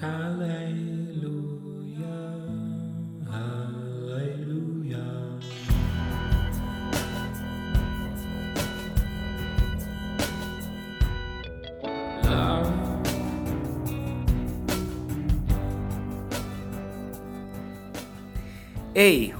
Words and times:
Hey, 0.00 0.06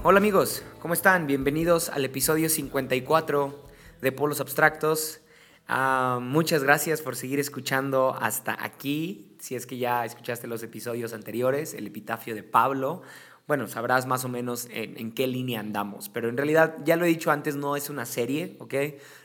hola 0.03 0.17
amigos, 0.17 0.61
¿cómo 0.81 0.93
están? 0.93 1.25
Bienvenidos 1.25 1.87
al 1.87 2.03
episodio 2.03 2.49
54 2.49 3.63
de 4.01 4.11
Polos 4.11 4.41
Abstractos. 4.41 5.21
Ah, 5.71 6.17
muchas 6.19 6.63
gracias 6.63 7.03
por 7.03 7.15
seguir 7.15 7.39
escuchando 7.39 8.17
hasta 8.19 8.57
aquí. 8.65 9.35
Si 9.37 9.53
es 9.53 9.67
que 9.67 9.77
ya 9.77 10.03
escuchaste 10.03 10.47
los 10.47 10.63
episodios 10.63 11.13
anteriores, 11.13 11.75
el 11.75 11.85
epitafio 11.85 12.33
de 12.33 12.41
Pablo, 12.41 13.03
bueno, 13.47 13.67
sabrás 13.67 14.07
más 14.07 14.25
o 14.25 14.29
menos 14.29 14.67
en, 14.71 15.11
qué 15.11 15.27
línea 15.27 15.59
andamos. 15.59 16.09
Pero 16.09 16.27
en 16.27 16.37
realidad, 16.37 16.77
ya 16.85 16.95
lo 16.95 17.05
he 17.05 17.09
dicho 17.09 17.29
antes, 17.29 17.55
no 17.55 17.75
es 17.75 17.91
una 17.91 18.07
serie, 18.07 18.55
¿ok? 18.57 18.73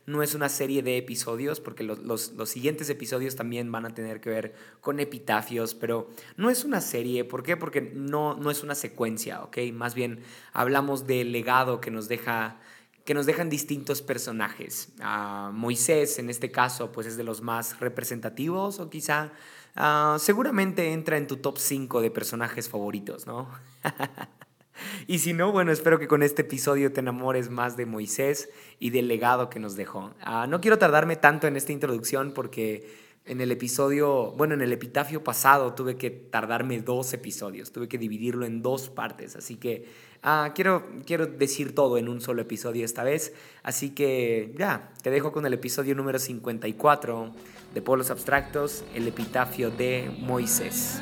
No 0.04 0.22
es 0.22 0.34
una 0.34 0.50
serie 0.50 0.82
de 0.82 0.98
episodios, 0.98 1.60
porque 1.60 1.82
los, 1.82 2.00
los, 2.00 2.48
siguientes 2.50 2.90
episodios 2.90 3.36
también 3.36 3.72
van 3.72 3.86
a 3.86 3.94
tener 3.94 4.20
que 4.20 4.28
ver 4.28 4.54
con 4.82 5.00
epitafios, 5.00 5.74
pero 5.74 6.10
no 6.36 6.50
es 6.50 6.62
una 6.64 6.82
serie. 6.82 7.24
¿Por 7.24 7.42
qué? 7.42 7.56
Porque 7.56 7.80
no, 7.80 8.34
no 8.34 8.50
es 8.50 8.62
una 8.62 8.74
secuencia, 8.74 9.42
¿ok? 9.44 9.58
Más 9.72 9.94
bien 9.94 10.20
hablamos 10.52 11.06
del 11.06 11.32
legado 11.32 11.80
que 11.80 11.90
nos 11.90 12.06
deja 12.06 12.60
que 13.04 13.14
nos 13.14 13.26
dejan 13.26 13.50
distintos 13.50 14.02
personajes. 14.02 14.88
Ah, 15.00 15.50
Moisés, 15.52 16.18
en 16.18 16.30
este 16.30 16.50
caso, 16.50 16.92
pues 16.92 17.06
es 17.06 17.16
de 17.16 17.24
los 17.24 17.42
más 17.42 17.80
representativos 17.80 18.80
o 18.80 18.90
quizá 18.90 19.32
Ah, 19.76 20.16
seguramente 20.20 20.92
entra 20.92 21.16
en 21.16 21.26
tu 21.26 21.38
top 21.38 21.58
5 21.58 22.00
de 22.00 22.10
personajes 22.10 22.68
favoritos, 22.68 23.26
¿no? 23.26 23.48
y 25.08 25.18
si 25.18 25.32
no, 25.32 25.50
bueno, 25.50 25.72
espero 25.72 25.98
que 25.98 26.06
con 26.06 26.22
este 26.22 26.42
episodio 26.42 26.92
te 26.92 27.00
enamores 27.00 27.50
más 27.50 27.76
de 27.76 27.86
Moisés 27.86 28.50
y 28.78 28.90
del 28.90 29.08
legado 29.08 29.50
que 29.50 29.58
nos 29.58 29.74
dejó. 29.74 30.14
Ah, 30.20 30.46
no 30.48 30.60
quiero 30.60 30.78
tardarme 30.78 31.16
tanto 31.16 31.48
en 31.48 31.56
esta 31.56 31.72
introducción 31.72 32.32
porque 32.32 32.88
en 33.26 33.40
el 33.40 33.50
episodio, 33.50 34.32
bueno, 34.32 34.54
en 34.54 34.60
el 34.60 34.72
epitafio 34.72 35.24
pasado 35.24 35.72
tuve 35.72 35.96
que 35.96 36.10
tardarme 36.10 36.80
dos 36.82 37.12
episodios, 37.14 37.72
tuve 37.72 37.88
que 37.88 37.96
dividirlo 37.96 38.44
en 38.44 38.60
dos 38.60 38.90
partes, 38.90 39.34
así 39.34 39.56
que 39.56 39.86
ah, 40.22 40.52
quiero, 40.54 40.86
quiero 41.06 41.26
decir 41.26 41.74
todo 41.74 41.96
en 41.96 42.08
un 42.08 42.20
solo 42.20 42.42
episodio 42.42 42.84
esta 42.84 43.02
vez, 43.02 43.32
así 43.62 43.90
que 43.90 44.52
ya, 44.58 44.92
te 45.02 45.10
dejo 45.10 45.32
con 45.32 45.46
el 45.46 45.54
episodio 45.54 45.94
número 45.94 46.18
54 46.18 47.32
de 47.72 47.82
Polos 47.82 48.10
Abstractos, 48.10 48.84
el 48.94 49.08
epitafio 49.08 49.70
de 49.70 50.10
Moisés. 50.20 51.00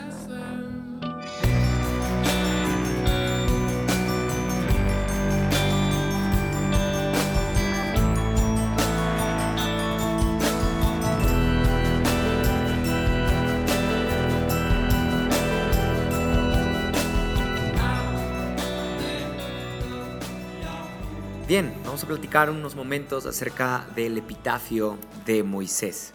Platicar 22.06 22.50
unos 22.50 22.74
momentos 22.74 23.26
acerca 23.26 23.86
del 23.94 24.18
epitafio 24.18 24.98
de 25.24 25.42
Moisés. 25.42 26.12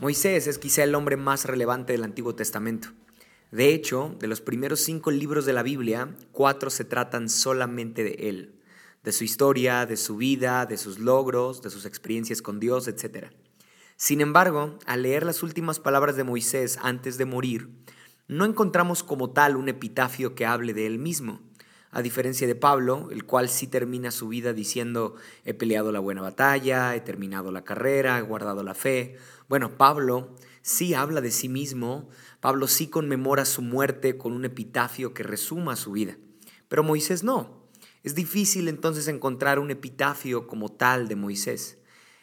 Moisés 0.00 0.46
es 0.46 0.58
quizá 0.58 0.84
el 0.84 0.94
hombre 0.94 1.16
más 1.16 1.44
relevante 1.44 1.92
del 1.92 2.04
Antiguo 2.04 2.34
Testamento. 2.34 2.88
De 3.50 3.74
hecho, 3.74 4.16
de 4.18 4.26
los 4.26 4.40
primeros 4.40 4.80
cinco 4.80 5.10
libros 5.10 5.44
de 5.44 5.52
la 5.52 5.62
Biblia, 5.62 6.14
cuatro 6.32 6.70
se 6.70 6.84
tratan 6.84 7.28
solamente 7.28 8.04
de 8.04 8.28
él, 8.28 8.54
de 9.02 9.12
su 9.12 9.24
historia, 9.24 9.86
de 9.86 9.96
su 9.96 10.16
vida, 10.16 10.66
de 10.66 10.76
sus 10.76 10.98
logros, 10.98 11.62
de 11.62 11.70
sus 11.70 11.84
experiencias 11.84 12.42
con 12.42 12.60
Dios, 12.60 12.88
etc. 12.88 13.28
Sin 13.96 14.20
embargo, 14.20 14.78
al 14.86 15.02
leer 15.02 15.24
las 15.24 15.42
últimas 15.42 15.80
palabras 15.80 16.16
de 16.16 16.24
Moisés 16.24 16.78
antes 16.82 17.18
de 17.18 17.26
morir, 17.26 17.70
no 18.28 18.44
encontramos 18.44 19.02
como 19.02 19.30
tal 19.30 19.56
un 19.56 19.68
epitafio 19.68 20.34
que 20.34 20.46
hable 20.46 20.74
de 20.74 20.86
él 20.86 20.98
mismo 20.98 21.40
a 21.92 22.00
diferencia 22.00 22.46
de 22.46 22.54
Pablo, 22.54 23.10
el 23.12 23.24
cual 23.24 23.50
sí 23.50 23.66
termina 23.66 24.10
su 24.10 24.28
vida 24.28 24.54
diciendo, 24.54 25.14
he 25.44 25.52
peleado 25.52 25.92
la 25.92 26.00
buena 26.00 26.22
batalla, 26.22 26.96
he 26.96 27.02
terminado 27.02 27.52
la 27.52 27.64
carrera, 27.64 28.18
he 28.18 28.22
guardado 28.22 28.62
la 28.62 28.74
fe. 28.74 29.16
Bueno, 29.46 29.76
Pablo 29.76 30.34
sí 30.62 30.94
habla 30.94 31.20
de 31.20 31.30
sí 31.30 31.50
mismo, 31.50 32.08
Pablo 32.40 32.66
sí 32.66 32.88
conmemora 32.88 33.44
su 33.44 33.60
muerte 33.60 34.16
con 34.16 34.32
un 34.32 34.46
epitafio 34.46 35.12
que 35.12 35.22
resuma 35.22 35.76
su 35.76 35.92
vida, 35.92 36.16
pero 36.68 36.82
Moisés 36.82 37.22
no. 37.22 37.68
Es 38.02 38.14
difícil 38.14 38.68
entonces 38.68 39.06
encontrar 39.06 39.58
un 39.58 39.70
epitafio 39.70 40.46
como 40.46 40.70
tal 40.70 41.08
de 41.08 41.14
Moisés. 41.14 41.78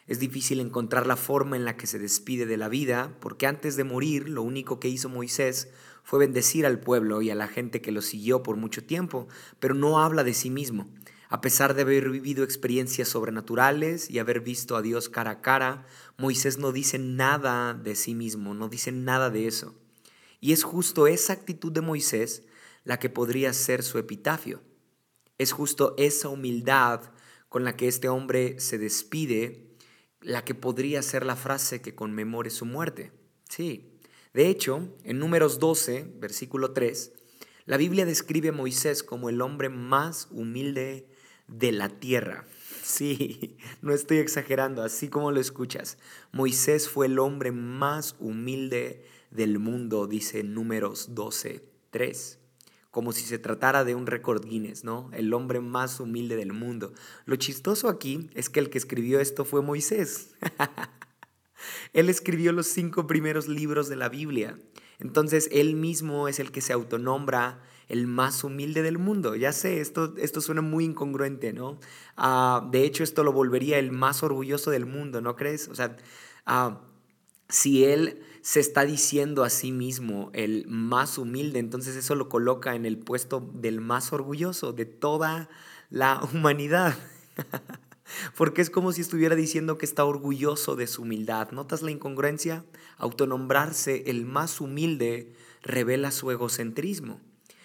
Es 0.08 0.19
difícil 0.19 0.59
encontrar 0.59 1.06
la 1.06 1.16
forma 1.16 1.56
en 1.56 1.63
la 1.63 1.78
que 1.78 1.85
se 1.85 2.00
despide 2.00 2.47
de 2.47 2.58
la 2.58 2.69
vida, 2.69 3.16
porque 3.22 3.46
antes 3.46 3.75
de 3.75 3.84
morir 3.84 4.28
lo 4.28 4.41
único 4.41 4.79
que 4.79 4.90
hizo 4.90 5.08
Moisés 5.08 5.69
fue 6.09 6.18
bendecir 6.18 6.66
al 6.66 6.80
pueblo 6.80 7.22
y 7.22 7.30
a 7.30 7.36
la 7.36 7.47
gente 7.47 7.84
que 7.84 7.92
lo 7.92 8.02
siguió 8.02 8.42
por 8.42 8.56
mucho 8.56 8.84
tiempo, 8.84 9.28
pero 9.59 9.75
no 9.75 10.00
habla 10.00 10.24
de 10.24 10.34
sí 10.34 10.50
mismo. 10.50 10.90
A 11.30 11.40
pesar 11.40 11.75
de 11.75 11.84
haber 11.84 12.09
vivido 12.09 12.44
experiencias 12.44 13.09
sobrenaturales 13.09 14.09
y 14.09 14.18
haber 14.18 14.40
visto 14.40 14.75
a 14.75 14.81
Dios 14.81 15.08
cara 15.08 15.30
a 15.30 15.42
cara, 15.42 15.86
Moisés 16.18 16.58
no 16.58 16.72
dice 16.72 16.97
nada 16.97 17.75
de 17.75 17.94
sí 17.94 18.16
mismo, 18.16 18.56
no 18.56 18.70
dice 18.70 18.92
nada 18.92 19.30
de 19.30 19.46
eso. 19.46 19.75
Y 20.40 20.52
es 20.52 20.64
justo 20.64 21.06
esa 21.06 21.34
actitud 21.34 21.72
de 21.72 21.81
Moisés 21.81 22.41
la 22.86 22.97
que 22.97 23.12
podría 23.12 23.53
ser 23.53 23.84
su 23.84 24.00
epitafio. 24.00 24.64
Es 25.38 25.52
justo 25.52 25.94
esa 26.00 26.30
humildad 26.30 27.02
con 27.50 27.64
la 27.64 27.78
que 27.78 27.88
este 27.88 28.09
hombre 28.09 28.59
se 28.59 28.80
despide 28.80 29.76
la 30.22 30.44
que 30.44 30.56
podría 30.56 31.03
ser 31.03 31.24
la 31.24 31.36
frase 31.36 31.84
que 31.84 31.94
conmemore 31.94 32.50
su 32.50 32.66
muerte. 32.66 33.12
Sí. 33.47 33.88
De 34.39 34.47
hecho, 34.47 34.88
en 35.03 35.19
números 35.19 35.59
12, 35.59 36.13
versículo 36.17 36.72
3, 36.72 37.11
la 37.66 37.75
Biblia 37.75 38.05
describe 38.05 38.47
a 38.47 38.53
Moisés 38.53 39.03
como 39.03 39.27
el 39.27 39.41
hombre 39.41 39.67
más 39.67 40.29
humilde 40.31 41.09
de 41.50 41.73
la 41.73 41.89
tierra. 41.89 42.47
Sí, 42.81 43.57
no 43.81 43.94
estoy 43.94 44.17
exagerando, 44.17 44.81
así 44.81 45.09
como 45.09 45.33
lo 45.33 45.41
escuchas. 45.41 45.97
Moisés 46.31 46.88
fue 46.88 47.07
el 47.07 47.19
hombre 47.19 47.51
más 47.51 48.16
humilde 48.19 49.05
del 49.29 49.59
mundo, 49.59 50.07
dice 50.07 50.41
números 50.44 51.13
12, 51.13 51.61
3 51.91 52.39
como 52.91 53.11
si 53.11 53.22
se 53.22 53.38
tratara 53.38 53.83
de 53.83 53.94
un 53.94 54.07
récord 54.07 54.44
Guinness, 54.44 54.83
¿no? 54.83 55.11
El 55.13 55.31
hombre 55.33 55.59
más 55.59 55.99
humilde 55.99 56.35
del 56.35 56.53
mundo. 56.53 56.91
Lo 57.25 57.35
chistoso 57.35 57.88
aquí 57.88 58.31
es 58.33 58.49
que 58.49 58.59
el 58.59 58.72
que 58.72 58.79
escribió 58.79 59.19
esto 59.19 59.45
fue 59.45 59.61
Moisés. 59.61 60.31
él 61.94 62.09
escribió 62.09 62.52
los 62.52 62.68
cinco 62.68 63.08
primeros 63.08 63.47
libros 63.47 63.90
de 63.90 63.96
la 63.96 64.09
Biblia. 64.09 64.58
Entonces 65.00 65.50
él 65.52 65.75
mismo 65.75 66.28
es 66.28 66.40
el 66.40 66.52
que 66.52 66.62
se 66.62 66.74
autonombra 66.74 67.62
el 67.88 68.06
más 68.06 68.44
humilde 68.44 68.84
del 68.84 68.97
mundo. 68.97 69.36
Ya 69.36 69.52
sé, 69.52 69.81
esto, 69.81 70.14
esto 70.18 70.42
suena 70.42 70.62
muy 70.62 70.86
incongruente, 70.86 71.53
¿no? 71.53 71.80
Ah, 72.16 72.68
de 72.72 72.84
hecho, 72.84 73.03
esto 73.03 73.24
lo 73.24 73.34
volvería 73.34 73.80
el 73.80 73.92
más 73.92 74.24
orgulloso 74.24 74.72
del 74.72 74.86
mundo, 74.86 75.22
¿no 75.22 75.36
crees? 75.36 75.68
O 75.70 75.75
sea, 75.75 75.97
ah, 76.46 76.81
si 77.50 77.84
él 77.86 78.22
se 78.41 78.59
está 78.59 78.86
diciendo 78.86 79.44
a 79.44 79.50
sí 79.50 79.72
mismo 79.72 80.30
el 80.34 80.66
más 80.68 81.18
humilde, 81.18 81.59
entonces 81.59 81.96
eso 81.96 82.16
lo 82.16 82.30
coloca 82.30 82.76
en 82.76 82.86
el 82.86 82.97
puesto 82.97 83.50
del 83.53 83.81
más 83.81 84.14
orgulloso 84.14 84.72
de 84.72 84.86
toda 84.86 85.50
la 85.90 86.22
humanidad. 86.31 86.96
Porque 88.36 88.62
es 88.62 88.70
como 88.70 88.92
si 88.92 89.02
estuviera 89.02 89.36
diciendo 89.36 89.78
que 89.78 89.86
está 89.86 90.06
orgulloso 90.06 90.75
de 90.75 90.88
su 90.88 91.03
humildad. 91.03 91.52
¿Notas 91.52 91.81
la 91.81 91.92
incongruencia? 91.92 92.66
Autonombrarse 92.97 94.03
el 94.08 94.25
más 94.25 94.62
humilde 94.62 95.34
revela 95.62 96.12
su 96.12 96.32
egocentrismo. 96.32 97.20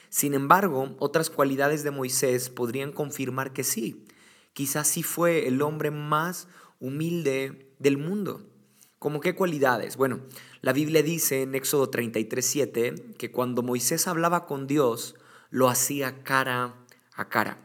Sin 0.09 0.35
embargo, 0.35 0.95
otras 0.99 1.29
cualidades 1.31 1.83
de 1.83 1.91
Moisés 1.91 2.49
podrían 2.49 2.93
confirmar 2.93 3.53
que 3.53 3.65
sí. 3.65 4.05
Quizás 4.53 4.87
sí 4.87 5.03
fue 5.03 5.49
el 5.49 5.61
hombre 5.61 5.91
más 5.91 6.47
humilde 6.79 7.75
del 7.79 7.99
mundo. 7.99 8.47
¿Cómo 9.01 9.21
qué 9.21 9.35
cualidades? 9.35 9.97
Bueno, 9.97 10.21
la 10.61 10.73
Biblia 10.73 11.03
dice 11.03 11.43
en 11.43 11.55
Éxodo 11.55 11.91
33:7 11.91 13.15
que 13.19 13.31
cuando 13.31 13.63
Moisés 13.63 14.07
hablaba 14.07 14.47
con 14.47 14.67
Dios, 14.67 15.17
lo 15.51 15.69
hacía 15.69 16.23
cara 16.23 16.77
a 17.15 17.29
cara. 17.29 17.59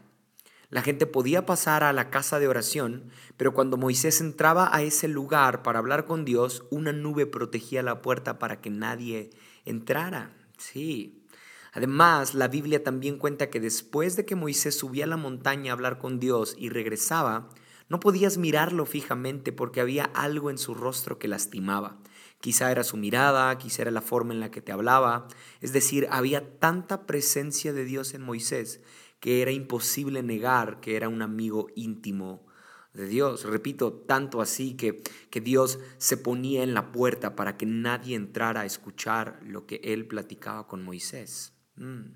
La 0.70 0.82
gente 0.82 1.06
podía 1.06 1.46
pasar 1.46 1.82
a 1.82 1.92
la 1.92 2.10
casa 2.10 2.38
de 2.38 2.46
oración, 2.46 3.10
pero 3.36 3.52
cuando 3.52 3.76
Moisés 3.76 4.20
entraba 4.20 4.70
a 4.72 4.82
ese 4.82 5.08
lugar 5.08 5.62
para 5.62 5.80
hablar 5.80 6.04
con 6.04 6.24
Dios, 6.24 6.64
una 6.70 6.92
nube 6.92 7.26
protegía 7.26 7.82
la 7.82 8.02
puerta 8.02 8.38
para 8.38 8.60
que 8.60 8.70
nadie 8.70 9.30
entrara. 9.64 10.32
Sí. 10.58 11.26
Además, 11.72 12.34
la 12.34 12.46
Biblia 12.46 12.84
también 12.84 13.18
cuenta 13.18 13.50
que 13.50 13.58
después 13.58 14.14
de 14.14 14.24
que 14.24 14.36
Moisés 14.36 14.78
subía 14.78 15.04
a 15.04 15.08
la 15.08 15.16
montaña 15.16 15.72
a 15.72 15.74
hablar 15.74 15.98
con 15.98 16.20
Dios 16.20 16.54
y 16.56 16.68
regresaba, 16.68 17.48
no 17.88 17.98
podías 17.98 18.38
mirarlo 18.38 18.86
fijamente 18.86 19.50
porque 19.50 19.80
había 19.80 20.04
algo 20.04 20.50
en 20.50 20.58
su 20.58 20.74
rostro 20.74 21.18
que 21.18 21.26
lastimaba 21.26 21.98
Quizá 22.40 22.70
era 22.70 22.84
su 22.84 22.96
mirada, 22.96 23.56
quizá 23.58 23.82
era 23.82 23.90
la 23.90 24.00
forma 24.00 24.32
en 24.32 24.40
la 24.40 24.50
que 24.50 24.62
te 24.62 24.72
hablaba. 24.72 25.28
Es 25.60 25.74
decir, 25.74 26.08
había 26.10 26.58
tanta 26.58 27.06
presencia 27.06 27.74
de 27.74 27.84
Dios 27.84 28.14
en 28.14 28.22
Moisés 28.22 28.80
que 29.20 29.42
era 29.42 29.52
imposible 29.52 30.22
negar 30.22 30.80
que 30.80 30.96
era 30.96 31.08
un 31.08 31.22
amigo 31.22 31.68
íntimo 31.76 32.46
de 32.94 33.06
Dios. 33.06 33.44
Repito, 33.44 33.92
tanto 33.92 34.40
así 34.40 34.74
que, 34.74 35.02
que 35.30 35.40
Dios 35.40 35.78
se 35.98 36.16
ponía 36.16 36.62
en 36.62 36.74
la 36.74 36.90
puerta 36.90 37.36
para 37.36 37.56
que 37.56 37.66
nadie 37.66 38.16
entrara 38.16 38.62
a 38.62 38.66
escuchar 38.66 39.38
lo 39.44 39.66
que 39.66 39.80
él 39.84 40.06
platicaba 40.06 40.66
con 40.66 40.82
Moisés. 40.82 41.52
Mm. 41.76 42.12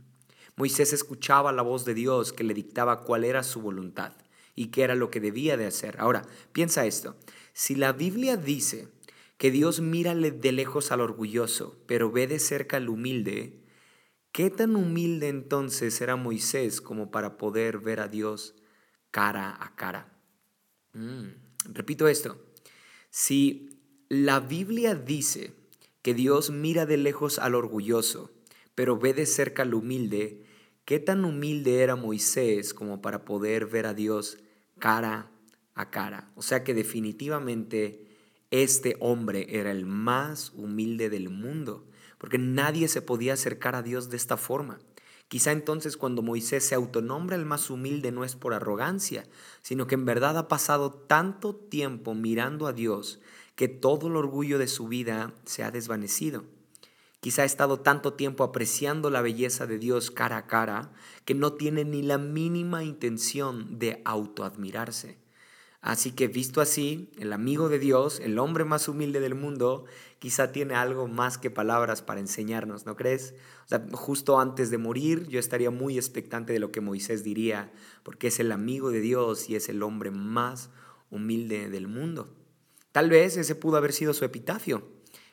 Moisés 0.56 0.92
escuchaba 0.92 1.52
la 1.52 1.62
voz 1.62 1.84
de 1.84 1.94
Dios 1.94 2.32
que 2.32 2.44
le 2.44 2.54
dictaba 2.54 3.02
cuál 3.02 3.24
era 3.24 3.42
su 3.42 3.60
voluntad 3.60 4.12
y 4.54 4.68
qué 4.68 4.82
era 4.82 4.94
lo 4.94 5.10
que 5.10 5.20
debía 5.20 5.56
de 5.56 5.66
hacer. 5.66 5.96
Ahora, 5.98 6.22
piensa 6.52 6.86
esto. 6.86 7.16
Si 7.52 7.74
la 7.74 7.92
Biblia 7.92 8.36
dice 8.36 8.88
que 9.36 9.50
Dios 9.50 9.80
mira 9.80 10.14
de 10.14 10.52
lejos 10.52 10.92
al 10.92 11.00
orgulloso, 11.00 11.76
pero 11.86 12.10
ve 12.10 12.28
de 12.28 12.38
cerca 12.38 12.76
al 12.76 12.88
humilde, 12.88 13.63
¿qué 14.34 14.50
tan 14.50 14.74
humilde 14.74 15.28
entonces 15.28 16.00
era 16.00 16.16
Moisés 16.16 16.80
como 16.80 17.12
para 17.12 17.38
poder 17.38 17.78
ver 17.78 18.00
a 18.00 18.08
Dios 18.08 18.56
cara 19.12 19.56
a 19.60 19.76
cara? 19.76 20.12
Mm, 20.92 21.28
repito 21.72 22.08
esto. 22.08 22.36
Si 23.10 23.78
la 24.08 24.40
Biblia 24.40 24.96
dice 24.96 25.52
que 26.02 26.14
Dios 26.14 26.50
mira 26.50 26.84
de 26.84 26.96
lejos 26.96 27.38
al 27.38 27.54
orgulloso, 27.54 28.32
pero 28.74 28.98
ve 28.98 29.14
de 29.14 29.26
cerca 29.26 29.62
al 29.62 29.72
humilde, 29.72 30.42
¿qué 30.84 30.98
tan 30.98 31.24
humilde 31.24 31.82
era 31.82 31.94
Moisés 31.94 32.74
como 32.74 33.00
para 33.00 33.24
poder 33.24 33.66
ver 33.66 33.86
a 33.86 33.94
Dios 33.94 34.38
cara 34.80 35.30
a 35.76 35.90
cara? 35.90 36.32
O 36.34 36.42
sea 36.42 36.64
que 36.64 36.74
definitivamente 36.74 38.08
este 38.50 38.96
hombre 38.98 39.46
era 39.50 39.70
el 39.70 39.86
más 39.86 40.50
humilde 40.56 41.08
del 41.08 41.30
mundo, 41.30 41.86
porque 42.24 42.38
nadie 42.38 42.88
se 42.88 43.02
podía 43.02 43.34
acercar 43.34 43.74
a 43.74 43.82
Dios 43.82 44.08
de 44.08 44.16
esta 44.16 44.38
forma. 44.38 44.78
Quizá 45.28 45.52
entonces 45.52 45.98
cuando 45.98 46.22
Moisés 46.22 46.66
se 46.66 46.74
autonombra 46.74 47.36
el 47.36 47.44
más 47.44 47.68
humilde 47.68 48.12
no 48.12 48.24
es 48.24 48.34
por 48.34 48.54
arrogancia, 48.54 49.26
sino 49.60 49.86
que 49.86 49.94
en 49.94 50.06
verdad 50.06 50.38
ha 50.38 50.48
pasado 50.48 50.90
tanto 50.90 51.54
tiempo 51.54 52.14
mirando 52.14 52.66
a 52.66 52.72
Dios 52.72 53.20
que 53.56 53.68
todo 53.68 54.06
el 54.06 54.16
orgullo 54.16 54.58
de 54.58 54.68
su 54.68 54.88
vida 54.88 55.34
se 55.44 55.64
ha 55.64 55.70
desvanecido. 55.70 56.46
Quizá 57.20 57.42
ha 57.42 57.44
estado 57.44 57.80
tanto 57.80 58.14
tiempo 58.14 58.42
apreciando 58.42 59.10
la 59.10 59.20
belleza 59.20 59.66
de 59.66 59.78
Dios 59.78 60.10
cara 60.10 60.38
a 60.38 60.46
cara 60.46 60.92
que 61.26 61.34
no 61.34 61.52
tiene 61.52 61.84
ni 61.84 62.00
la 62.00 62.16
mínima 62.16 62.84
intención 62.84 63.78
de 63.78 64.00
autoadmirarse. 64.06 65.18
Así 65.84 66.12
que 66.12 66.28
visto 66.28 66.62
así, 66.62 67.10
el 67.18 67.34
amigo 67.34 67.68
de 67.68 67.78
Dios, 67.78 68.18
el 68.20 68.38
hombre 68.38 68.64
más 68.64 68.88
humilde 68.88 69.20
del 69.20 69.34
mundo, 69.34 69.84
quizá 70.24 70.52
tiene 70.52 70.74
algo 70.74 71.06
más 71.06 71.36
que 71.36 71.50
palabras 71.50 72.00
para 72.00 72.18
enseñarnos, 72.18 72.86
¿no 72.86 72.96
crees? 72.96 73.34
O 73.66 73.68
sea, 73.68 73.84
justo 73.92 74.40
antes 74.40 74.70
de 74.70 74.78
morir 74.78 75.28
yo 75.28 75.38
estaría 75.38 75.70
muy 75.70 75.98
expectante 75.98 76.54
de 76.54 76.58
lo 76.58 76.72
que 76.72 76.80
Moisés 76.80 77.24
diría, 77.24 77.70
porque 78.02 78.28
es 78.28 78.40
el 78.40 78.50
amigo 78.50 78.90
de 78.90 79.02
Dios 79.02 79.50
y 79.50 79.54
es 79.54 79.68
el 79.68 79.82
hombre 79.82 80.10
más 80.10 80.70
humilde 81.10 81.68
del 81.68 81.88
mundo. 81.88 82.34
Tal 82.90 83.10
vez 83.10 83.36
ese 83.36 83.54
pudo 83.54 83.76
haber 83.76 83.92
sido 83.92 84.14
su 84.14 84.24
epitafio. 84.24 84.88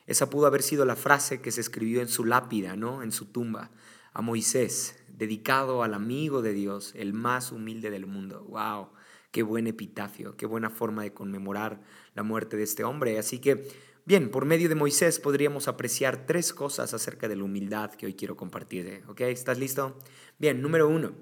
Esa 0.06 0.28
pudo 0.28 0.46
haber 0.46 0.60
sido 0.62 0.84
la 0.84 0.94
frase 0.94 1.40
que 1.40 1.52
se 1.52 1.62
escribió 1.62 2.02
en 2.02 2.08
su 2.08 2.26
lápida, 2.26 2.76
¿no? 2.76 3.02
En 3.02 3.12
su 3.12 3.24
tumba, 3.32 3.70
a 4.12 4.20
Moisés, 4.20 4.96
dedicado 5.08 5.82
al 5.82 5.94
amigo 5.94 6.42
de 6.42 6.52
Dios, 6.52 6.92
el 6.96 7.14
más 7.14 7.50
humilde 7.50 7.88
del 7.88 8.04
mundo. 8.04 8.44
¡Wow! 8.46 8.88
Qué 9.30 9.42
buen 9.42 9.66
epitafio, 9.66 10.36
qué 10.36 10.44
buena 10.44 10.68
forma 10.68 11.02
de 11.02 11.14
conmemorar 11.14 11.80
la 12.14 12.22
muerte 12.22 12.58
de 12.58 12.64
este 12.64 12.84
hombre. 12.84 13.18
Así 13.18 13.38
que, 13.38 13.66
bien, 14.04 14.30
por 14.30 14.44
medio 14.44 14.68
de 14.68 14.74
Moisés 14.74 15.18
podríamos 15.18 15.68
apreciar 15.68 16.26
tres 16.26 16.52
cosas 16.52 16.94
acerca 16.94 17.28
de 17.28 17.36
la 17.36 17.44
humildad 17.44 17.92
que 17.92 18.06
hoy 18.06 18.14
quiero 18.14 18.36
compartir. 18.36 19.02
¿Ok? 19.08 19.22
¿Estás 19.22 19.58
listo? 19.58 19.98
Bien, 20.38 20.60
número 20.60 20.88
uno, 20.88 21.12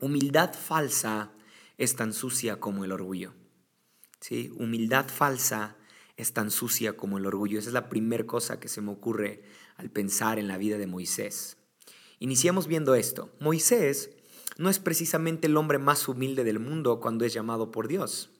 humildad 0.00 0.54
falsa 0.54 1.32
es 1.78 1.96
tan 1.96 2.12
sucia 2.12 2.60
como 2.60 2.84
el 2.84 2.92
orgullo. 2.92 3.34
¿Sí? 4.20 4.52
Humildad 4.56 5.08
falsa 5.08 5.76
es 6.16 6.32
tan 6.32 6.50
sucia 6.50 6.96
como 6.96 7.18
el 7.18 7.26
orgullo. 7.26 7.58
Esa 7.58 7.68
es 7.68 7.74
la 7.74 7.88
primera 7.88 8.24
cosa 8.24 8.58
que 8.58 8.68
se 8.68 8.80
me 8.80 8.90
ocurre 8.90 9.42
al 9.76 9.90
pensar 9.90 10.38
en 10.38 10.48
la 10.48 10.58
vida 10.58 10.78
de 10.78 10.86
Moisés. 10.86 11.58
Iniciamos 12.18 12.66
viendo 12.66 12.94
esto. 12.94 13.30
Moisés 13.40 14.10
no 14.56 14.70
es 14.70 14.78
precisamente 14.78 15.48
el 15.48 15.56
hombre 15.56 15.78
más 15.78 16.08
humilde 16.08 16.44
del 16.44 16.58
mundo 16.58 17.00
cuando 17.00 17.24
es 17.24 17.34
llamado 17.34 17.70
por 17.70 17.88
Dios. 17.88 18.30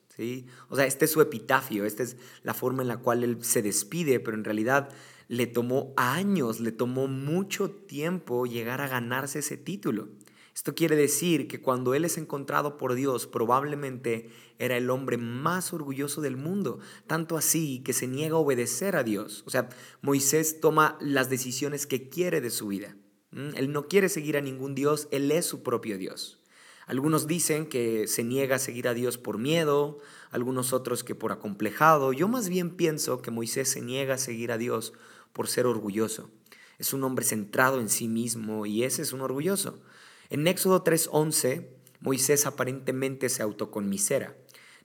O 0.68 0.76
sea, 0.76 0.86
este 0.86 1.04
es 1.04 1.10
su 1.10 1.20
epitafio, 1.20 1.84
esta 1.84 2.02
es 2.02 2.16
la 2.42 2.54
forma 2.54 2.82
en 2.82 2.88
la 2.88 2.98
cual 2.98 3.22
él 3.24 3.38
se 3.42 3.62
despide, 3.62 4.20
pero 4.20 4.36
en 4.36 4.44
realidad 4.44 4.88
le 5.28 5.46
tomó 5.46 5.92
años, 5.96 6.60
le 6.60 6.72
tomó 6.72 7.08
mucho 7.08 7.70
tiempo 7.70 8.46
llegar 8.46 8.80
a 8.80 8.88
ganarse 8.88 9.40
ese 9.40 9.56
título. 9.56 10.08
Esto 10.54 10.74
quiere 10.74 10.96
decir 10.96 11.48
que 11.48 11.60
cuando 11.60 11.92
él 11.94 12.06
es 12.06 12.16
encontrado 12.16 12.78
por 12.78 12.94
Dios, 12.94 13.26
probablemente 13.26 14.30
era 14.58 14.78
el 14.78 14.88
hombre 14.88 15.18
más 15.18 15.74
orgulloso 15.74 16.22
del 16.22 16.38
mundo, 16.38 16.78
tanto 17.06 17.36
así 17.36 17.82
que 17.84 17.92
se 17.92 18.06
niega 18.06 18.36
a 18.36 18.38
obedecer 18.38 18.96
a 18.96 19.04
Dios. 19.04 19.42
O 19.46 19.50
sea, 19.50 19.68
Moisés 20.00 20.60
toma 20.60 20.96
las 20.98 21.28
decisiones 21.28 21.86
que 21.86 22.08
quiere 22.08 22.40
de 22.40 22.48
su 22.48 22.68
vida. 22.68 22.96
Él 23.32 23.70
no 23.70 23.86
quiere 23.86 24.08
seguir 24.08 24.38
a 24.38 24.40
ningún 24.40 24.74
Dios, 24.74 25.08
él 25.10 25.30
es 25.30 25.44
su 25.44 25.62
propio 25.62 25.98
Dios. 25.98 26.40
Algunos 26.86 27.26
dicen 27.26 27.66
que 27.66 28.06
se 28.06 28.22
niega 28.22 28.56
a 28.56 28.60
seguir 28.60 28.86
a 28.86 28.94
Dios 28.94 29.18
por 29.18 29.38
miedo, 29.38 29.98
algunos 30.30 30.72
otros 30.72 31.02
que 31.02 31.16
por 31.16 31.32
acomplejado. 31.32 32.12
Yo 32.12 32.28
más 32.28 32.48
bien 32.48 32.76
pienso 32.76 33.20
que 33.20 33.32
Moisés 33.32 33.68
se 33.68 33.80
niega 33.80 34.14
a 34.14 34.18
seguir 34.18 34.52
a 34.52 34.58
Dios 34.58 34.92
por 35.32 35.48
ser 35.48 35.66
orgulloso. 35.66 36.30
Es 36.78 36.92
un 36.92 37.02
hombre 37.02 37.24
centrado 37.24 37.80
en 37.80 37.88
sí 37.88 38.06
mismo 38.06 38.66
y 38.66 38.84
ese 38.84 39.02
es 39.02 39.12
un 39.12 39.20
orgulloso. 39.20 39.80
En 40.30 40.46
Éxodo 40.46 40.84
3:11, 40.84 41.66
Moisés 42.00 42.46
aparentemente 42.46 43.28
se 43.30 43.42
autoconmisera. 43.42 44.36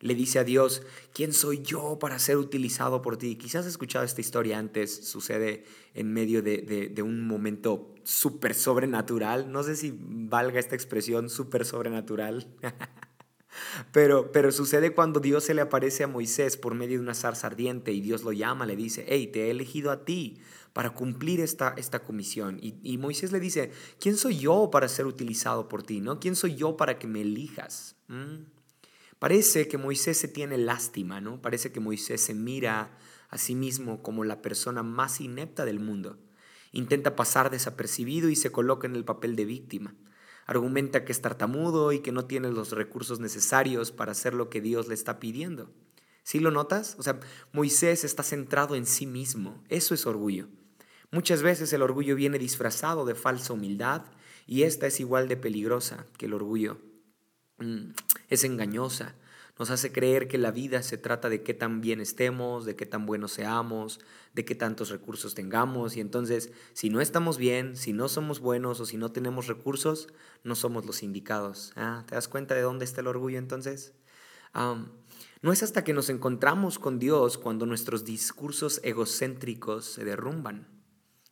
Le 0.01 0.15
dice 0.15 0.39
a 0.39 0.43
Dios, 0.43 0.81
¿quién 1.13 1.31
soy 1.31 1.61
yo 1.61 1.99
para 1.99 2.17
ser 2.17 2.37
utilizado 2.37 3.01
por 3.01 3.17
ti? 3.17 3.35
Quizás 3.35 3.61
has 3.61 3.67
escuchado 3.67 4.03
esta 4.03 4.19
historia 4.19 4.57
antes, 4.57 5.07
sucede 5.07 5.63
en 5.93 6.11
medio 6.11 6.41
de, 6.41 6.93
un 7.03 7.25
momento 7.27 7.93
súper 8.03 8.55
sobrenatural. 8.55 9.51
No 9.51 9.61
sé 9.63 9.75
si 9.75 9.95
valga 9.95 10.59
esta 10.59 10.75
expresión 10.75 11.29
súper 11.29 11.65
sobrenatural. 11.65 12.47
Pero, 13.91 14.31
pero 14.31 14.49
sucede 14.53 14.93
cuando 14.93 15.19
Dios 15.19 15.43
se 15.43 15.53
le 15.53 15.59
aparece 15.59 16.05
a 16.05 16.07
Moisés 16.07 16.55
por 16.55 16.73
medio 16.73 16.97
de 16.97 17.03
una 17.03 17.13
zarza 17.13 17.47
ardiente 17.47 17.91
y 17.91 17.99
Dios 17.99 18.23
lo 18.23 18.31
llama, 18.31 18.65
le 18.65 18.77
dice, 18.77 19.05
hey, 19.09 19.27
te 19.27 19.47
he 19.47 19.51
elegido 19.51 19.91
a 19.91 20.05
ti 20.05 20.39
para 20.71 20.91
cumplir 20.91 21.41
esta, 21.41 21.73
esta 21.77 21.99
comisión. 21.99 22.59
Y, 22.61 22.97
Moisés 22.97 23.33
le 23.33 23.41
dice, 23.41 23.71
¿quién 23.99 24.15
soy 24.15 24.37
yo 24.37 24.69
para 24.71 24.87
ser 24.87 25.05
utilizado 25.05 25.67
por 25.67 25.83
ti? 25.83 25.99
¿no? 25.99 26.19
¿Quién 26.19 26.35
soy 26.35 26.55
yo 26.55 26.77
para 26.77 26.97
que 26.97 27.07
me 27.07 27.21
elijas? 27.21 27.97
¿Mm? 28.07 28.60
Parece 29.21 29.67
que 29.67 29.77
Moisés 29.77 30.17
se 30.17 30.27
tiene 30.27 30.57
lástima, 30.57 31.21
¿no? 31.21 31.43
Parece 31.43 31.71
que 31.71 31.79
Moisés 31.79 32.21
se 32.21 32.33
mira 32.33 32.97
a 33.29 33.37
sí 33.37 33.53
mismo 33.53 34.01
como 34.01 34.23
la 34.23 34.41
persona 34.41 34.81
más 34.81 35.21
inepta 35.21 35.63
del 35.63 35.79
mundo. 35.79 36.17
Intenta 36.71 37.15
pasar 37.15 37.51
desapercibido 37.51 38.29
y 38.29 38.35
se 38.35 38.51
coloca 38.51 38.87
en 38.87 38.95
el 38.95 39.05
papel 39.05 39.35
de 39.35 39.45
víctima. 39.45 39.93
Argumenta 40.47 41.05
que 41.05 41.11
es 41.11 41.21
tartamudo 41.21 41.91
y 41.91 41.99
que 41.99 42.11
no 42.11 42.25
tiene 42.25 42.49
los 42.49 42.71
recursos 42.71 43.19
necesarios 43.19 43.91
para 43.91 44.13
hacer 44.13 44.33
lo 44.33 44.49
que 44.49 44.59
Dios 44.59 44.87
le 44.87 44.95
está 44.95 45.19
pidiendo. 45.19 45.71
¿Sí 46.23 46.39
lo 46.39 46.49
notas? 46.49 46.95
O 46.97 47.03
sea, 47.03 47.19
Moisés 47.53 48.03
está 48.03 48.23
centrado 48.23 48.75
en 48.75 48.87
sí 48.87 49.05
mismo. 49.05 49.63
Eso 49.69 49.93
es 49.93 50.07
orgullo. 50.07 50.47
Muchas 51.11 51.43
veces 51.43 51.71
el 51.73 51.83
orgullo 51.83 52.15
viene 52.15 52.39
disfrazado 52.39 53.05
de 53.05 53.13
falsa 53.13 53.53
humildad 53.53 54.01
y 54.47 54.63
esta 54.63 54.87
es 54.87 54.99
igual 54.99 55.27
de 55.27 55.37
peligrosa 55.37 56.07
que 56.17 56.25
el 56.25 56.33
orgullo. 56.33 56.79
Es 58.31 58.45
engañosa. 58.45 59.13
Nos 59.59 59.69
hace 59.69 59.91
creer 59.91 60.27
que 60.27 60.37
la 60.37 60.51
vida 60.51 60.81
se 60.81 60.97
trata 60.97 61.29
de 61.29 61.43
qué 61.43 61.53
tan 61.53 61.81
bien 61.81 61.99
estemos, 61.99 62.65
de 62.65 62.77
qué 62.77 62.85
tan 62.85 63.05
buenos 63.05 63.33
seamos, 63.33 63.99
de 64.33 64.45
qué 64.45 64.55
tantos 64.55 64.89
recursos 64.89 65.35
tengamos. 65.35 65.97
Y 65.97 65.99
entonces, 65.99 66.51
si 66.73 66.89
no 66.89 67.01
estamos 67.01 67.37
bien, 67.37 67.75
si 67.75 67.91
no 67.91 68.07
somos 68.07 68.39
buenos 68.39 68.79
o 68.79 68.85
si 68.85 68.95
no 68.97 69.11
tenemos 69.11 69.47
recursos, 69.47 70.07
no 70.43 70.55
somos 70.55 70.85
los 70.85 71.03
indicados. 71.03 71.73
Ah, 71.75 72.05
¿Te 72.07 72.15
das 72.15 72.29
cuenta 72.29 72.55
de 72.55 72.61
dónde 72.61 72.85
está 72.85 73.01
el 73.01 73.07
orgullo 73.07 73.37
entonces? 73.37 73.93
no 74.53 75.53
es 75.53 75.63
hasta 75.63 75.83
que 75.83 75.93
nos 75.93 76.09
encontramos 76.09 76.77
con 76.77 76.99
Dios 76.99 77.37
cuando 77.37 77.65
nuestros 77.65 78.03
discursos 78.03 78.81
egocéntricos 78.83 79.85
se 79.85 80.03
derrumban. 80.03 80.67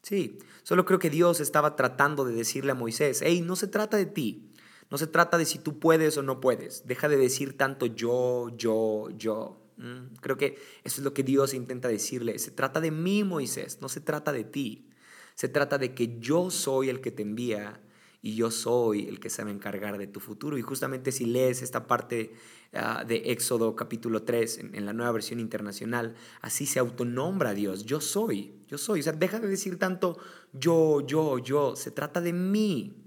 Sí, 0.01 0.39
solo 0.63 0.85
creo 0.85 0.99
que 0.99 1.09
Dios 1.09 1.39
estaba 1.41 1.75
tratando 1.75 2.23
de 2.23 2.33
decirle 2.33 2.71
a 2.71 2.75
Moisés, 2.75 3.21
hey, 3.23 3.41
no 3.41 3.55
se 3.57 3.67
trata 3.67 3.97
de 3.97 4.05
ti, 4.05 4.48
no 4.89 4.97
se 4.97 5.07
trata 5.07 5.37
de 5.37 5.45
si 5.45 5.59
tú 5.59 5.79
puedes 5.79 6.17
o 6.17 6.23
no 6.23 6.41
puedes, 6.41 6.85
deja 6.87 7.07
de 7.07 7.17
decir 7.17 7.57
tanto 7.57 7.85
yo, 7.85 8.49
yo, 8.57 9.09
yo. 9.17 9.61
Mm, 9.77 10.15
creo 10.19 10.37
que 10.37 10.57
eso 10.83 11.01
es 11.01 11.05
lo 11.05 11.13
que 11.13 11.23
Dios 11.23 11.53
intenta 11.53 11.87
decirle, 11.87 12.37
se 12.39 12.51
trata 12.51 12.81
de 12.81 12.91
mí, 12.91 13.23
Moisés, 13.23 13.79
no 13.81 13.89
se 13.89 14.01
trata 14.01 14.31
de 14.31 14.43
ti, 14.43 14.89
se 15.35 15.47
trata 15.47 15.77
de 15.77 15.93
que 15.93 16.19
yo 16.19 16.51
soy 16.51 16.89
el 16.89 17.01
que 17.01 17.11
te 17.11 17.21
envía 17.21 17.81
y 18.21 18.35
yo 18.35 18.51
soy 18.51 19.07
el 19.07 19.19
que 19.19 19.29
se 19.29 19.43
va 19.43 19.49
a 19.49 19.53
encargar 19.53 19.97
de 19.97 20.07
tu 20.07 20.19
futuro. 20.19 20.57
Y 20.57 20.61
justamente 20.61 21.11
si 21.11 21.25
lees 21.25 21.61
esta 21.61 21.87
parte 21.87 22.33
ah, 22.73 23.05
de 23.07 23.31
Éxodo 23.31 23.75
capítulo 23.75 24.23
3 24.23 24.59
en, 24.73 24.85
la 24.85 24.93
nueva 24.93 25.13
versión 25.13 25.39
internacional, 25.39 26.15
así 26.41 26.65
se 26.65 26.79
autonombra 26.79 27.51
a 27.51 27.53
Dios, 27.53 27.85
yo 27.85 28.01
soy, 28.01 28.53
yo 28.67 28.77
soy. 28.77 28.99
O 28.99 29.03
sea, 29.03 29.13
deja 29.13 29.39
de 29.39 29.47
decir 29.47 29.79
tanto 29.79 30.17
yo, 30.51 31.05
yo, 31.05 31.39
yo, 31.39 31.75
se 31.75 31.91
trata 31.91 32.19
de 32.19 32.33
mí, 32.33 32.98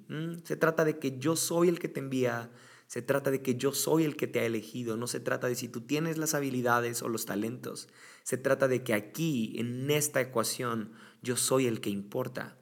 se 0.45 0.57
trata 0.57 0.85
de 0.85 0.99
que 0.99 1.19
yo 1.19 1.37
soy 1.37 1.69
el 1.69 1.79
que 1.79 1.89
te 1.89 2.01
envía, 2.01 2.51
se 2.87 3.03
trata 3.03 3.31
de 3.31 3.43
que 3.43 3.57
yo 3.57 3.73
soy 3.73 4.05
el 4.05 4.17
que 4.17 4.27
te 4.27 4.41
ha 4.41 4.45
elegido, 4.45 4.97
no 4.97 5.07
se 5.07 5.21
trata 5.21 5.47
de 5.47 5.55
si 5.55 5.69
tú 5.69 5.81
tienes 5.81 6.19
las 6.19 6.35
habilidades 6.35 7.03
o 7.03 7.09
los 7.09 7.25
talentos, 7.25 7.89
se 8.23 8.37
trata 8.37 8.69
de 8.69 8.83
que 8.83 8.95
aquí, 8.95 9.55
en 9.57 9.91
esta 9.91 10.21
ecuación, 10.21 10.93
yo 11.23 11.37
soy 11.37 11.67
el 11.67 11.81
que 11.81 11.91
importa. 11.91 12.59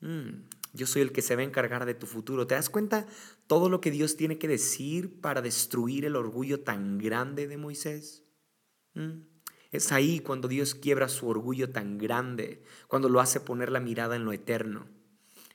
Mm, 0.00 0.48
yo 0.72 0.86
soy 0.86 1.02
el 1.02 1.12
que 1.12 1.22
se 1.22 1.34
va 1.34 1.42
a 1.42 1.46
encargar 1.46 1.86
de 1.86 1.94
tu 1.94 2.06
futuro. 2.06 2.46
¿Te 2.46 2.54
das 2.54 2.70
cuenta 2.70 3.06
todo 3.46 3.68
lo 3.68 3.80
que 3.80 3.90
Dios 3.90 4.16
tiene 4.16 4.38
que 4.38 4.48
decir 4.48 5.20
para 5.20 5.42
destruir 5.42 6.04
el 6.04 6.16
orgullo 6.16 6.60
tan 6.60 6.98
grande 6.98 7.48
de 7.48 7.56
Moisés? 7.56 8.24
Mm, 8.94 9.22
es 9.70 9.92
ahí 9.92 10.20
cuando 10.20 10.48
Dios 10.48 10.74
quiebra 10.74 11.08
su 11.08 11.28
orgullo 11.28 11.70
tan 11.70 11.98
grande, 11.98 12.62
cuando 12.86 13.08
lo 13.08 13.20
hace 13.20 13.40
poner 13.40 13.70
la 13.70 13.80
mirada 13.80 14.16
en 14.16 14.24
lo 14.24 14.32
eterno. 14.32 14.97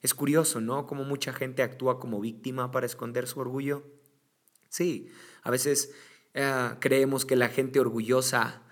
Es 0.03 0.13
curioso, 0.13 0.60
¿no? 0.60 0.86
Cómo 0.86 1.05
mucha 1.05 1.31
gente 1.31 1.63
actúa 1.63 1.98
como 1.98 2.19
víctima 2.19 2.72
para 2.72 2.86
esconder 2.86 3.25
su 3.25 3.39
orgullo. 3.39 3.83
Sí, 4.67 5.10
a 5.43 5.50
veces 5.50 5.93
eh, 6.33 6.72
creemos 6.79 7.25
que 7.25 7.38
la 7.38 7.48
gente 7.48 7.79
orgullosa, 7.79 8.63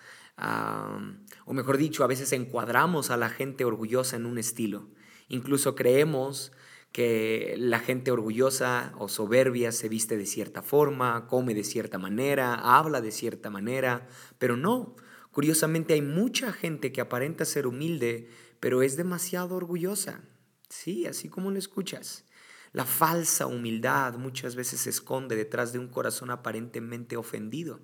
o 1.45 1.53
mejor 1.53 1.77
dicho, 1.77 2.03
a 2.03 2.07
veces 2.07 2.33
encuadramos 2.33 3.11
a 3.11 3.17
la 3.17 3.29
gente 3.29 3.63
orgullosa 3.63 4.17
en 4.17 4.25
un 4.25 4.38
estilo. 4.38 4.89
Incluso 5.29 5.73
creemos 5.73 6.51
que 6.91 7.55
la 7.57 7.79
gente 7.79 8.11
orgullosa 8.11 8.93
o 8.97 9.07
soberbia 9.07 9.71
se 9.71 9.88
viste 9.88 10.17
de 10.17 10.25
cierta 10.25 10.61
forma, 10.61 11.27
come 11.27 11.53
de 11.53 11.63
cierta 11.63 11.97
manera, 11.97 12.55
habla 12.55 13.00
de 13.00 13.11
cierta 13.11 13.50
manera, 13.50 14.09
pero 14.38 14.57
no. 14.57 14.97
Curiosamente 15.31 15.93
hay 15.93 16.01
mucha 16.01 16.51
gente 16.51 16.91
que 16.91 17.00
aparenta 17.00 17.45
ser 17.45 17.67
humilde, 17.67 18.27
pero 18.59 18.81
es 18.81 18.97
demasiado 18.97 19.55
orgullosa. 19.55 20.25
Sí, 20.71 21.05
así 21.05 21.27
como 21.27 21.51
lo 21.51 21.59
escuchas. 21.59 22.23
La 22.71 22.85
falsa 22.85 23.45
humildad 23.45 24.15
muchas 24.15 24.55
veces 24.55 24.79
se 24.81 24.89
esconde 24.89 25.35
detrás 25.35 25.73
de 25.73 25.79
un 25.79 25.89
corazón 25.89 26.31
aparentemente 26.31 27.17
ofendido. 27.17 27.81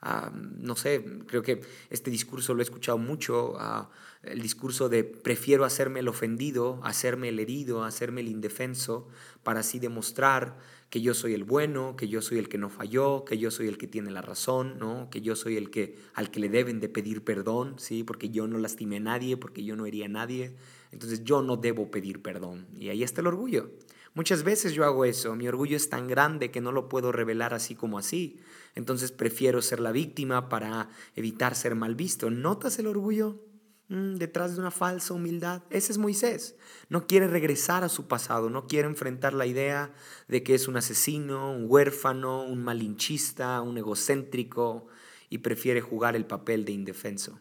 Ah, 0.00 0.32
no 0.32 0.76
sé, 0.76 1.04
creo 1.26 1.42
que 1.42 1.60
este 1.90 2.10
discurso 2.10 2.54
lo 2.54 2.60
he 2.60 2.64
escuchado 2.64 2.98
mucho, 2.98 3.54
ah, 3.58 3.90
el 4.22 4.42
discurso 4.42 4.88
de 4.88 5.04
prefiero 5.04 5.64
hacerme 5.64 6.00
el 6.00 6.08
ofendido, 6.08 6.80
hacerme 6.84 7.28
el 7.28 7.40
herido, 7.40 7.84
hacerme 7.84 8.20
el 8.20 8.28
indefenso, 8.28 9.08
para 9.42 9.60
así 9.60 9.78
demostrar 9.78 10.56
que 10.90 11.00
yo 11.00 11.14
soy 11.14 11.34
el 11.34 11.44
bueno, 11.44 11.96
que 11.96 12.08
yo 12.08 12.22
soy 12.22 12.38
el 12.38 12.48
que 12.48 12.58
no 12.58 12.70
falló, 12.70 13.24
que 13.24 13.38
yo 13.38 13.50
soy 13.50 13.68
el 13.68 13.76
que 13.76 13.86
tiene 13.86 14.10
la 14.10 14.22
razón, 14.22 14.78
¿no? 14.78 15.08
que 15.10 15.20
yo 15.20 15.36
soy 15.36 15.56
el 15.56 15.70
que 15.70 15.98
al 16.14 16.30
que 16.30 16.40
le 16.40 16.48
deben 16.48 16.80
de 16.80 16.88
pedir 16.88 17.24
perdón, 17.24 17.78
¿sí? 17.78 18.04
porque 18.04 18.30
yo 18.30 18.46
no 18.46 18.58
lastimé 18.58 18.96
a 18.96 19.00
nadie, 19.00 19.36
porque 19.36 19.64
yo 19.64 19.76
no 19.76 19.84
hería 19.84 20.06
a 20.06 20.08
nadie, 20.08 20.54
entonces 20.92 21.24
yo 21.24 21.42
no 21.42 21.56
debo 21.56 21.90
pedir 21.90 22.22
perdón. 22.22 22.66
Y 22.76 22.88
ahí 22.88 23.02
está 23.02 23.20
el 23.20 23.26
orgullo. 23.26 23.70
Muchas 24.14 24.42
veces 24.42 24.72
yo 24.72 24.84
hago 24.84 25.04
eso, 25.04 25.36
mi 25.36 25.46
orgullo 25.46 25.76
es 25.76 25.90
tan 25.90 26.08
grande 26.08 26.50
que 26.50 26.60
no 26.60 26.72
lo 26.72 26.88
puedo 26.88 27.12
revelar 27.12 27.54
así 27.54 27.74
como 27.74 27.98
así. 27.98 28.40
Entonces 28.74 29.12
prefiero 29.12 29.62
ser 29.62 29.80
la 29.80 29.92
víctima 29.92 30.48
para 30.48 30.88
evitar 31.14 31.54
ser 31.54 31.74
mal 31.74 31.94
visto. 31.94 32.30
¿Notas 32.30 32.78
el 32.78 32.86
orgullo? 32.86 33.44
Mm, 33.88 34.16
detrás 34.16 34.54
de 34.54 34.60
una 34.60 34.70
falsa 34.70 35.14
humildad. 35.14 35.62
Ese 35.70 35.92
es 35.92 35.98
Moisés. 35.98 36.56
No 36.88 37.06
quiere 37.06 37.26
regresar 37.26 37.84
a 37.84 37.88
su 37.88 38.06
pasado, 38.06 38.50
no 38.50 38.66
quiere 38.66 38.86
enfrentar 38.86 39.32
la 39.32 39.46
idea 39.46 39.92
de 40.28 40.42
que 40.42 40.54
es 40.54 40.68
un 40.68 40.76
asesino, 40.76 41.52
un 41.52 41.66
huérfano, 41.68 42.42
un 42.42 42.62
malinchista, 42.62 43.60
un 43.62 43.78
egocéntrico 43.78 44.86
y 45.30 45.38
prefiere 45.38 45.80
jugar 45.80 46.16
el 46.16 46.26
papel 46.26 46.64
de 46.64 46.72
indefenso. 46.72 47.40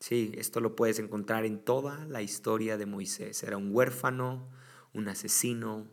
Sí, 0.00 0.32
esto 0.36 0.60
lo 0.60 0.76
puedes 0.76 0.98
encontrar 1.00 1.44
en 1.44 1.64
toda 1.64 2.04
la 2.06 2.22
historia 2.22 2.76
de 2.76 2.86
Moisés. 2.86 3.42
Era 3.42 3.56
un 3.56 3.74
huérfano, 3.74 4.48
un 4.94 5.08
asesino, 5.08 5.88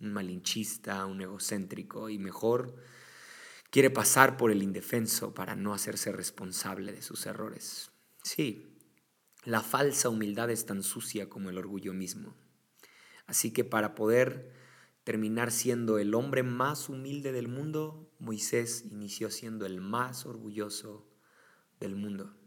un 0.00 0.12
malinchista, 0.12 1.04
un 1.06 1.20
egocéntrico 1.20 2.08
y 2.08 2.18
mejor 2.18 2.76
quiere 3.70 3.90
pasar 3.90 4.36
por 4.36 4.50
el 4.50 4.62
indefenso 4.62 5.34
para 5.34 5.56
no 5.56 5.74
hacerse 5.74 6.12
responsable 6.12 6.92
de 6.92 7.02
sus 7.02 7.26
errores. 7.26 7.90
Sí, 8.22 8.76
la 9.44 9.62
falsa 9.62 10.08
humildad 10.08 10.50
es 10.50 10.66
tan 10.66 10.82
sucia 10.82 11.28
como 11.28 11.50
el 11.50 11.58
orgullo 11.58 11.92
mismo. 11.92 12.34
Así 13.26 13.52
que 13.52 13.64
para 13.64 13.94
poder 13.94 14.52
terminar 15.04 15.50
siendo 15.50 15.98
el 15.98 16.14
hombre 16.14 16.42
más 16.42 16.88
humilde 16.88 17.32
del 17.32 17.48
mundo, 17.48 18.12
Moisés 18.18 18.84
inició 18.90 19.30
siendo 19.30 19.66
el 19.66 19.80
más 19.80 20.26
orgulloso 20.26 21.08
del 21.78 21.96
mundo. 21.96 22.39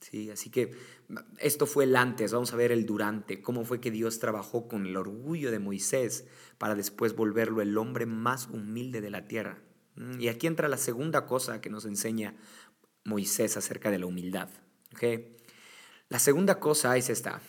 Sí, 0.00 0.30
así 0.30 0.50
que 0.50 0.72
esto 1.38 1.66
fue 1.66 1.84
el 1.84 1.96
antes, 1.96 2.32
vamos 2.32 2.52
a 2.52 2.56
ver 2.56 2.70
el 2.72 2.86
durante, 2.86 3.42
cómo 3.42 3.64
fue 3.64 3.80
que 3.80 3.90
Dios 3.90 4.20
trabajó 4.20 4.68
con 4.68 4.86
el 4.86 4.96
orgullo 4.96 5.50
de 5.50 5.58
Moisés 5.58 6.26
para 6.56 6.74
después 6.74 7.16
volverlo 7.16 7.62
el 7.62 7.76
hombre 7.76 8.06
más 8.06 8.46
humilde 8.48 9.00
de 9.00 9.10
la 9.10 9.26
tierra. 9.26 9.58
Mm, 9.96 10.20
y 10.20 10.28
aquí 10.28 10.46
entra 10.46 10.68
la 10.68 10.76
segunda 10.76 11.26
cosa 11.26 11.60
que 11.60 11.70
nos 11.70 11.84
enseña 11.84 12.36
Moisés 13.04 13.56
acerca 13.56 13.90
de 13.90 13.98
la 13.98 14.06
humildad. 14.06 14.48
La 16.08 16.18
segunda 16.18 16.58
cosa 16.58 16.96
es 16.96 17.10
esta. 17.10 17.40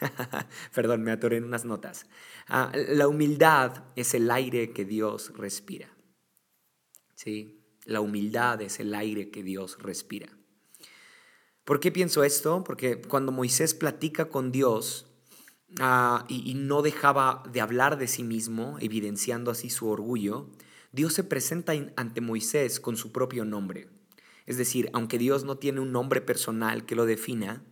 Perdón, 0.74 1.02
me 1.02 1.12
atoré 1.12 1.38
en 1.38 1.44
unas 1.44 1.64
notas. 1.64 2.06
Ah, 2.46 2.72
la 2.74 3.08
humildad 3.08 3.84
es 3.96 4.14
el 4.14 4.30
aire 4.30 4.72
que 4.72 4.84
Dios 4.84 5.32
respira. 5.36 5.90
¿Sí? 7.14 7.60
La 7.84 8.00
humildad 8.00 8.60
es 8.62 8.80
el 8.80 8.94
aire 8.94 9.30
que 9.30 9.42
Dios 9.42 9.78
respira. 9.80 10.28
¿Por 11.64 11.80
qué 11.80 11.90
pienso 11.90 12.24
esto? 12.24 12.62
Porque 12.62 13.00
cuando 13.00 13.32
Moisés 13.32 13.72
platica 13.72 14.26
con 14.26 14.52
Dios 14.52 15.06
ah, 15.80 16.26
y, 16.28 16.54
no 16.54 16.82
dejaba 16.82 17.42
de 17.50 17.62
hablar 17.62 17.96
de 17.96 18.06
sí 18.06 18.22
mismo, 18.22 18.76
evidenciando 18.80 19.50
así 19.50 19.70
su 19.70 19.88
orgullo, 19.88 20.50
Dios 20.92 21.14
se 21.14 21.24
presenta 21.24 21.72
ante 21.96 22.20
Moisés 22.20 22.80
con 22.80 22.96
su 22.96 23.12
propio 23.12 23.46
nombre. 23.46 23.88
Es 24.46 24.58
decir, 24.58 24.90
aunque 24.92 25.16
Dios 25.16 25.44
no 25.44 25.56
tiene 25.56 25.80
un 25.80 25.90
nombre 25.90 26.20
personal 26.20 26.84
que 26.84 26.94
lo 26.94 27.06
defina, 27.06 27.64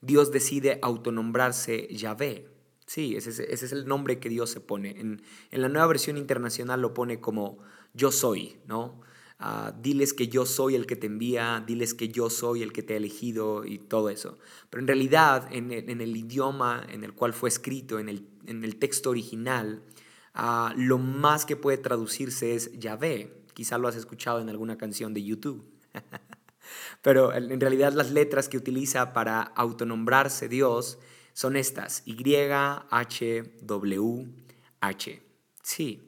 Dios 0.00 0.30
decide 0.30 0.78
autonombrarse 0.80 1.88
Yahvé. 1.90 2.48
Sí, 2.86 3.16
ese 3.16 3.30
es, 3.52 3.72
el 3.72 3.86
nombre 3.86 4.20
que 4.20 4.28
Dios 4.28 4.50
se 4.50 4.60
pone. 4.60 4.90
En, 5.00 5.22
en 5.50 5.62
la 5.62 5.68
nueva 5.68 5.88
versión 5.88 6.16
internacional 6.16 6.80
lo 6.80 6.94
pone 6.94 7.20
como 7.20 7.58
yo 7.94 8.12
soy, 8.12 8.58
¿no? 8.66 9.00
Diles 9.80 10.12
que 10.12 10.28
yo 10.28 10.44
soy 10.44 10.74
el 10.74 10.84
que 10.84 10.96
te 10.96 11.06
envía, 11.06 11.64
diles 11.66 11.94
que 11.94 12.08
yo 12.08 12.28
soy 12.28 12.62
el 12.62 12.74
que 12.74 12.82
te 12.82 12.92
ha 12.92 12.96
elegido 12.98 13.64
y 13.64 13.78
todo 13.78 14.10
eso. 14.10 14.36
Pero 14.68 14.82
en 14.82 14.86
realidad, 14.86 15.48
en 15.50 15.70
el, 15.72 16.16
idioma 16.16 16.84
en 16.90 17.04
el 17.04 17.14
cual 17.14 17.32
fue 17.32 17.48
escrito, 17.48 17.98
en 17.98 18.08
el, 18.10 18.76
texto 18.76 19.08
original, 19.08 19.82
ah, 20.34 20.74
lo 20.76 20.98
más 20.98 21.46
que 21.46 21.56
puede 21.56 21.78
traducirse 21.78 22.54
es 22.54 22.78
Yahvé. 22.78 23.44
Quizá 23.54 23.78
lo 23.78 23.88
has 23.88 23.96
escuchado 23.96 24.40
en 24.40 24.50
alguna 24.50 24.76
canción 24.76 25.14
de 25.14 25.24
YouTube. 25.24 25.64
Pero 27.02 27.32
en 27.34 27.60
realidad 27.60 27.94
las 27.94 28.10
letras 28.10 28.48
que 28.48 28.58
utiliza 28.58 29.14
para 29.14 29.40
autonombrarse 29.40 30.48
Dios 30.48 30.98
son 31.32 31.56
estas, 31.56 32.02
Y, 32.04 32.16
H. 34.80 35.22
Sí, 35.62 36.02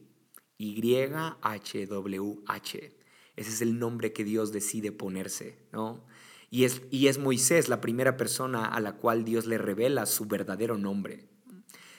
Y, 0.58 1.04
H, 1.42 1.86
W, 1.86 2.38
H. 2.46 3.01
Ese 3.42 3.50
es 3.50 3.60
el 3.60 3.80
nombre 3.80 4.12
que 4.12 4.22
Dios 4.22 4.52
decide 4.52 4.92
ponerse, 4.92 5.58
¿no? 5.72 6.00
Y 6.48 6.62
es, 6.62 6.80
y 6.92 7.08
es 7.08 7.18
Moisés 7.18 7.68
la 7.68 7.80
primera 7.80 8.16
persona 8.16 8.66
a 8.66 8.78
la 8.78 8.92
cual 8.92 9.24
Dios 9.24 9.46
le 9.46 9.58
revela 9.58 10.06
su 10.06 10.26
verdadero 10.26 10.78
nombre. 10.78 11.26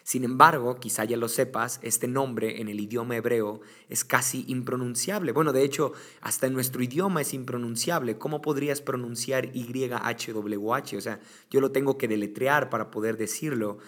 Sin 0.04 0.24
embargo, 0.24 0.80
quizá 0.80 1.04
ya 1.04 1.18
lo 1.18 1.28
sepas, 1.28 1.82
este 1.82 2.08
nombre 2.08 2.62
en 2.62 2.70
el 2.70 2.80
idioma 2.80 3.18
hebreo 3.18 3.60
es 3.90 4.06
casi 4.06 4.46
impronunciable. 4.48 5.34
Bueno, 5.34 5.52
de 5.52 5.64
hecho, 5.64 5.92
hasta 6.22 6.48
en 6.48 6.54
nuestro 6.54 6.82
idioma 6.82 7.22
es 7.22 7.34
impronunciable. 7.34 8.18
¿Cómo 8.18 8.42
podrías 8.42 8.82
pronunciar 8.82 9.52
YHWH? 9.52 10.98
O 10.98 11.02
sea, 11.02 11.20
yo 11.50 11.60
lo 11.60 11.72
tengo 11.72 11.98
que 11.98 12.08
deletrear 12.08 12.70
para 12.70 12.90
poder 12.90 13.18
decirlo. 13.18 13.80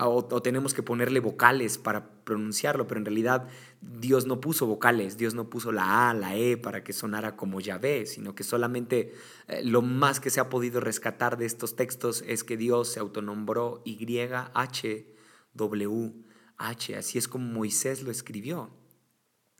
O, 0.00 0.42
tenemos 0.42 0.74
que 0.74 0.82
ponerle 0.82 1.18
vocales 1.18 1.76
para 1.76 2.08
pronunciarlo, 2.24 2.86
pero 2.86 3.00
en 3.00 3.04
realidad 3.04 3.48
Dios 3.80 4.26
no 4.26 4.40
puso 4.40 4.66
vocales, 4.66 5.16
Dios 5.16 5.34
no 5.34 5.50
puso 5.50 5.72
la 5.72 6.10
A, 6.10 6.14
la 6.14 6.36
E 6.36 6.56
para 6.56 6.84
que 6.84 6.92
sonara 6.92 7.34
como 7.34 7.60
Yahvé, 7.60 8.06
sino 8.06 8.34
que 8.36 8.44
solamente 8.44 9.14
eh, 9.48 9.62
lo 9.64 9.82
más 9.82 10.20
que 10.20 10.30
se 10.30 10.38
ha 10.38 10.48
podido 10.48 10.80
rescatar 10.80 11.36
de 11.36 11.46
estos 11.46 11.74
textos 11.74 12.22
es 12.28 12.44
que 12.44 12.56
Dios 12.56 12.88
se 12.88 13.00
autonombró 13.00 13.82
YH 13.84 15.12
W-H. 15.54 16.96
Así 16.96 17.18
es 17.18 17.28
como 17.28 17.52
Moisés 17.52 18.02
lo 18.02 18.10
escribió. 18.10 18.70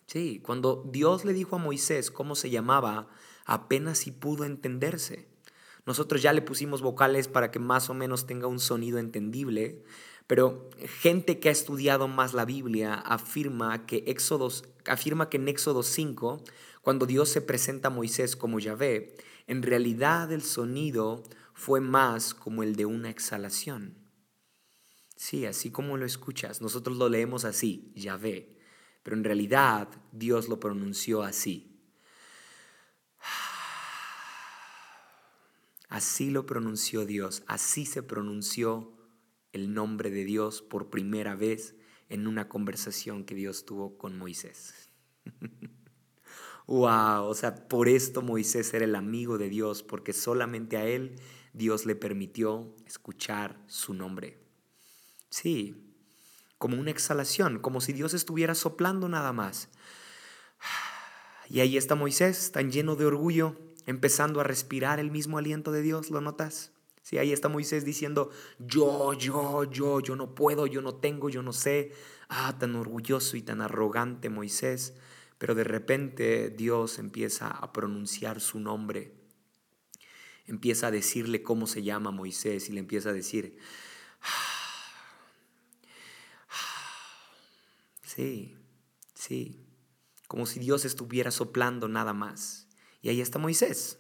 Sí, 0.07 0.41
cuando 0.45 0.89
Dios 0.93 1.25
le 1.25 1.33
dijo 1.33 1.57
a 1.57 1.59
Moisés 1.59 2.11
cómo 2.11 2.35
se 2.35 2.51
llamaba, 2.51 3.09
apenas 3.45 3.99
si 3.99 4.11
pudo 4.11 4.45
entenderse. 4.45 5.29
Nosotros 5.85 6.23
ya 6.23 6.33
le 6.33 6.43
pusimos 6.43 6.81
vocales 6.81 7.29
para 7.29 7.51
que 7.51 7.59
más 7.59 7.91
o 7.91 7.95
menos 7.95 8.27
tenga 8.27 8.47
un 8.47 8.61
sonido 8.61 8.99
entendible, 8.99 9.83
Pero 10.33 10.71
gente 11.03 11.41
que 11.41 11.51
ha 11.51 11.53
estudiado 11.53 12.09
más 12.09 12.33
la 12.33 12.47
Biblia 12.47 12.95
afirma 12.95 13.85
que, 13.85 14.03
afirma 14.87 15.29
que 15.29 15.37
en 15.37 15.47
Éxodo 15.47 15.83
5, 15.83 16.43
cuando 16.81 17.05
Dios 17.05 17.29
se 17.29 17.43
presenta 17.43 17.89
a 17.89 17.91
Moisés 17.91 18.35
como 18.35 18.59
Yahvé, 18.59 19.15
en 19.47 19.63
realidad 19.63 20.33
el 20.33 20.41
sonido 20.41 21.23
fue 21.53 21.83
más 21.83 22.33
como 22.33 22.63
el 22.63 22.77
de 22.77 22.87
una 22.87 23.11
exhalación. 23.11 23.99
Sí, 25.17 25.45
así 25.45 25.71
como 25.71 25.99
lo 25.99 26.07
escuchas, 26.07 26.63
nosotros 26.63 26.97
lo 26.97 27.11
leemos 27.11 27.45
así, 27.45 27.93
Yahvé, 27.95 28.59
pero 29.03 29.19
en 29.19 29.25
realidad 29.25 29.91
Dios 30.13 30.49
lo 30.49 30.59
pronunció 30.59 31.25
así. 31.25 31.79
Así 35.91 36.31
lo 36.31 36.47
pronunció 36.47 37.05
Dios, 37.05 37.43
así 37.47 37.85
se 37.85 38.03
pronunció 38.03 38.92
el 39.53 39.75
nombre 39.75 40.11
de 40.11 40.25
Dios 40.25 40.63
por 40.63 40.91
primera 40.91 41.35
vez 41.35 41.75
en 42.09 42.27
una 42.27 42.49
conversación 42.49 43.25
que 43.25 43.35
Dios 43.35 43.65
tuvo 43.65 43.97
con 43.97 44.19
Moisés. 44.19 44.91
wow, 46.67 47.25
o 47.25 47.35
sea, 47.35 47.69
por 47.69 47.89
esto 47.89 48.23
Moisés 48.23 48.73
era 48.75 48.85
el 48.85 48.95
amigo 48.95 49.39
de 49.39 49.49
Dios, 49.49 49.83
porque 49.83 50.13
solamente 50.13 50.77
a 50.77 50.87
él 50.87 51.17
Dios 51.53 51.87
le 51.87 51.95
permitió 51.95 52.75
escuchar 52.87 53.63
su 53.67 53.95
nombre. 53.95 54.39
Sí, 55.31 55.95
como 56.59 56.79
una 56.79 56.91
exhalación, 56.91 57.59
como 57.59 57.81
si 57.81 57.93
Dios 57.93 58.15
estuviera 58.15 58.55
soplando 58.55 59.09
nada 59.09 59.33
más. 59.33 59.69
Y 61.51 61.61
ahí 61.61 61.77
está 61.77 61.95
Moisés, 61.95 62.51
tan 62.51 62.71
lleno 62.71 62.97
de 62.97 63.05
orgullo, 63.05 63.59
empezando 63.85 64.41
a 64.41 64.45
respirar 64.45 64.99
el 65.01 65.11
mismo 65.11 65.37
aliento 65.37 65.71
de 65.71 65.83
Dios, 65.83 66.09
¿lo 66.09 66.23
notas? 66.23 66.73
Sí, 67.03 67.19
ahí 67.19 67.33
está 67.33 67.49
Moisés 67.49 67.85
diciendo, 67.85 68.31
yo, 68.59 69.13
yo, 69.15 69.65
yo, 69.65 70.01
yo 70.01 70.17
no 70.17 70.35
puedo, 70.35 70.67
yo 70.67 70.83
no 70.83 70.95
tengo, 70.95 71.29
yo 71.29 71.43
no 71.43 71.53
sé. 71.53 71.93
Ah, 72.29 72.57
tan 72.59 72.77
orgulloso 72.77 73.37
y 73.37 73.43
tan 73.43 73.61
arrogante 73.61 74.31
Moisés. 74.31 74.95
Pero 75.39 75.57
de 75.57 75.65
repente 75.65 76.51
Dios 76.51 77.01
empieza 77.01 77.49
a 77.49 77.73
pronunciar 77.73 78.41
su 78.41 78.61
nombre. 78.61 79.13
Empieza 80.47 80.87
a 80.87 80.91
decirle 80.93 81.43
cómo 81.43 81.67
se 81.67 81.83
llama 81.83 82.13
Moisés 82.13 82.69
y 82.69 82.73
le 82.73 82.81
empieza 82.81 83.11
a 83.11 83.13
decir, 83.13 83.59
sí, 88.05 88.57
sí, 89.15 89.67
como 90.29 90.47
si 90.47 90.61
Dios 90.61 90.85
estuviera 90.85 91.31
soplando 91.31 91.89
nada 91.89 92.13
más. 92.13 92.69
Y 93.01 93.09
ahí 93.09 93.21
está 93.21 93.39
Moisés, 93.39 93.99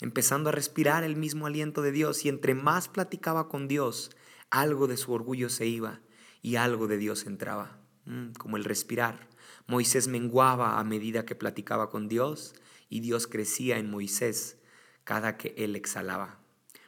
empezando 0.00 0.48
a 0.48 0.52
respirar 0.52 1.04
el 1.04 1.16
mismo 1.16 1.46
aliento 1.46 1.82
de 1.82 1.92
Dios 1.92 2.24
y 2.24 2.28
entre 2.28 2.54
más 2.54 2.88
platicaba 2.88 3.48
con 3.48 3.68
Dios, 3.68 4.10
algo 4.50 4.86
de 4.86 4.96
su 4.96 5.12
orgullo 5.12 5.48
se 5.48 5.66
iba 5.66 6.00
y 6.42 6.56
algo 6.56 6.86
de 6.86 6.98
Dios 6.98 7.26
entraba, 7.26 7.78
mm, 8.06 8.32
como 8.32 8.56
el 8.56 8.64
respirar. 8.64 9.28
Moisés 9.66 10.08
menguaba 10.08 10.78
a 10.78 10.84
medida 10.84 11.24
que 11.24 11.34
platicaba 11.34 11.90
con 11.90 12.08
Dios 12.08 12.54
y 12.88 13.00
Dios 13.00 13.26
crecía 13.26 13.78
en 13.78 13.90
Moisés 13.90 14.58
cada 15.04 15.36
que 15.36 15.54
él 15.56 15.76
exhalaba. 15.76 16.40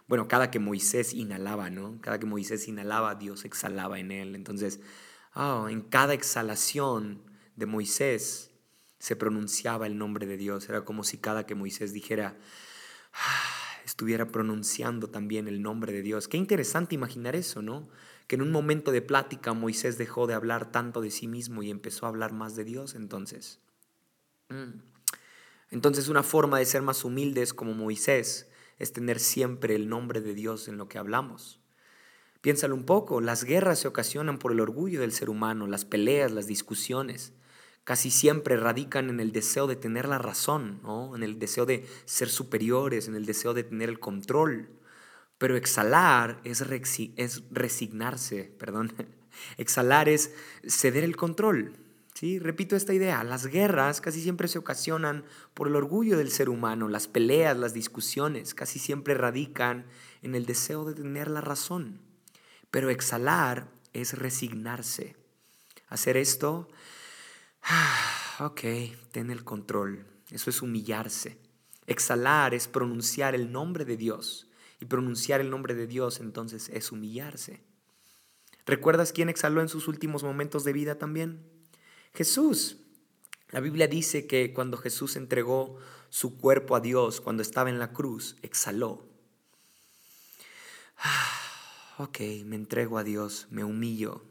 Bueno, 0.09 0.29
cada 0.29 0.51
que 0.51 0.59
Moisés 0.59 1.15
inhalaba, 1.15 1.71
¿no? 1.71 1.99
Cada 2.01 2.19
que 2.19 2.27
Moisés 2.27 2.67
inhalaba, 2.69 3.15
Dios 3.15 3.45
exhalaba 3.45 3.99
en 3.99 4.11
él. 4.11 4.35
Entonces, 4.35 4.81
oh, 5.35 5.69
en 5.69 5.81
cada 5.81 6.13
exhalación 6.13 7.23
de 7.57 7.67
Moisés 7.67 8.51
se 8.99 9.17
pronunciaba 9.17 9.87
el 9.87 9.97
nombre 9.97 10.27
de 10.27 10.37
Dios. 10.37 10.69
Era 10.69 10.85
como 10.85 11.05
si 11.05 11.19
cada 11.19 11.47
que 11.47 11.55
Moisés 11.55 11.93
dijera, 11.93 12.37
estuviera 13.85 14.27
pronunciando 14.27 15.09
también 15.09 15.49
el 15.49 15.63
nombre 15.63 15.93
de 15.93 16.03
Dios. 16.03 16.29
Qué 16.29 16.37
interesante 16.37 16.95
imaginar 16.95 17.37
eso, 17.37 17.63
¿no? 17.63 17.89
que 18.27 18.37
en 18.37 18.43
un 18.43 18.51
momento 18.51 18.93
de 18.93 19.03
plática 19.03 19.53
Moisés 19.53 19.99
dejó 19.99 20.27
de 20.27 20.35
hablar 20.35 20.73
tanto 20.73 21.01
de 21.01 21.11
sí 21.11 21.27
mismo 21.27 21.63
y 21.63 21.71
empezó 21.71 22.07
a 22.07 22.09
hablar 22.09 22.33
más 22.33 22.57
de 22.57 22.65
Dios 22.65 22.95
entonces. 22.95 23.61
Mm. 24.49 24.81
Entonces 25.71 26.09
una 26.09 26.23
forma 26.23 26.59
de 26.59 26.67
ser 26.67 26.81
más 26.83 27.05
humildes 27.05 27.55
como 27.55 27.75
Moisés 27.75 28.49
es 28.79 28.93
tener 28.93 29.21
siempre 29.21 29.75
el 29.75 29.89
nombre 29.89 30.21
de 30.21 30.35
Dios 30.35 30.69
en 30.69 30.77
lo 30.77 30.89
que 30.89 30.99
hablamos. 30.99 31.61
Piénsalo 32.41 32.75
un 32.75 32.85
poco, 32.85 33.21
las 33.21 33.45
guerras 33.45 33.81
se 33.81 33.89
ocasionan 33.89 34.39
por 34.39 34.53
el 34.53 34.61
orgullo 34.61 35.01
del 35.01 35.13
ser 35.13 35.31
humano, 35.31 35.67
las 35.67 35.85
peleas, 35.85 36.33
las 36.33 36.47
discusiones, 36.47 37.33
casi 37.85 38.11
siempre 38.11 38.57
radican 38.57 39.11
en 39.11 39.21
el 39.21 39.33
deseo 39.33 39.67
de 39.67 39.77
tener 39.77 40.09
la 40.09 40.19
razón, 40.19 40.81
en 41.15 41.23
el 41.23 41.39
deseo 41.39 41.67
de 41.67 41.87
ser 42.05 42.29
superiores, 42.29 43.09
en 43.09 43.15
el 43.15 43.27
deseo 43.27 43.55
de 43.55 43.65
tener 43.65 43.89
el 43.89 43.99
control. 43.99 44.69
Pero 45.39 45.57
exhalar 45.57 46.41
es, 46.45 46.63
es 47.17 47.43
resignarse, 47.51 48.45
perdón. 48.59 48.93
Exhalar 49.57 50.09
es 50.09 50.33
ceder 50.67 51.05
el 51.05 51.17
control. 51.17 51.73
¿sí? 52.15 52.39
Repito 52.39 52.77
esta 52.77 52.95
idea, 52.95 53.25
las 53.25 53.47
guerras 53.47 54.01
casi 54.01 54.21
siempre 54.21 54.47
se 54.47 54.59
ocasionan 54.59 55.25
por 55.55 55.67
el 55.69 55.75
orgullo 55.75 56.17
del 56.17 56.31
ser 56.31 56.49
humano, 56.49 56.89
las 56.89 57.09
peleas, 57.09 57.57
las 57.57 57.75
discusiones 57.75 58.55
casi 58.55 58.79
siempre 58.79 59.15
radican 59.15 59.87
en 60.23 60.35
el 60.35 60.47
deseo 60.47 60.85
de 60.85 60.95
tener 60.95 61.29
la 61.29 61.41
razón. 61.41 62.01
Pero 62.71 62.91
exhalar 62.91 63.69
es 63.93 64.17
resignarse. 64.17 65.17
Hacer 65.89 66.17
esto, 66.17 66.69
ok, 68.41 68.61
ten 69.13 69.31
el 69.31 69.45
control. 69.45 70.07
Eso 70.31 70.51
es 70.51 70.63
humillarse. 70.63 71.39
Exhalar 71.87 72.55
es 72.55 72.69
pronunciar 72.69 73.35
el 73.35 73.53
nombre 73.53 73.85
de 73.85 73.97
Dios 73.97 74.49
y 74.81 74.87
pronunciar 74.87 75.41
el 75.41 75.51
nombre 75.51 75.75
de 75.75 75.87
Dios 75.87 76.21
entonces 76.21 76.69
es 76.71 76.93
humillarse. 76.93 77.63
¿Recuerdas 78.67 79.13
quién 79.13 79.29
exhaló 79.29 79.61
en 79.61 79.69
sus 79.69 79.89
últimos 79.89 80.23
momentos 80.23 80.65
de 80.65 80.73
vida 80.73 80.97
también? 80.99 81.45
Jesús. 82.15 82.79
La 83.51 83.61
Biblia 83.61 83.87
dice 83.87 84.27
que 84.27 84.55
cuando 84.55 84.79
Jesús 84.79 85.17
entregó 85.17 85.77
su 86.09 86.39
cuerpo 86.39 86.75
a 86.75 86.81
Dios, 86.81 87.21
cuando 87.21 87.43
estaba 87.43 87.69
en 87.69 87.79
la 87.79 87.93
cruz, 87.93 88.37
exhaló. 88.43 89.07
Ah, 90.97 91.41
ok, 91.99 92.19
me 92.47 92.57
entrego 92.57 92.97
a 92.97 93.05
Dios, 93.05 93.49
me 93.51 93.63
humillo, 93.63 94.23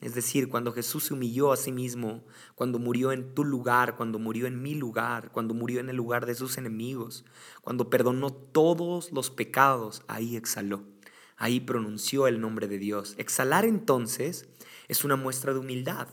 es 0.00 0.14
decir, 0.14 0.48
cuando 0.48 0.72
Jesús 0.72 1.04
se 1.04 1.14
humilló 1.14 1.52
a 1.52 1.56
sí 1.56 1.70
mismo, 1.70 2.24
cuando 2.54 2.78
murió 2.78 3.12
en 3.12 3.32
tu 3.34 3.44
lugar, 3.44 3.96
cuando 3.96 4.18
murió 4.18 4.46
en 4.46 4.60
mi 4.60 4.74
lugar, 4.74 5.30
cuando 5.30 5.54
murió 5.54 5.78
en 5.78 5.88
el 5.88 5.96
lugar 5.96 6.26
de 6.26 6.34
sus 6.34 6.58
enemigos, 6.58 7.24
cuando 7.60 7.88
perdonó 7.88 8.32
todos 8.32 9.12
los 9.12 9.30
pecados, 9.30 10.02
ahí 10.08 10.36
exhaló, 10.36 10.82
ahí 11.36 11.60
pronunció 11.60 12.26
el 12.26 12.40
nombre 12.40 12.66
de 12.66 12.78
Dios. 12.78 13.14
Exhalar 13.18 13.64
entonces 13.64 14.48
es 14.88 15.04
una 15.04 15.14
muestra 15.16 15.52
de 15.52 15.60
humildad. 15.60 16.08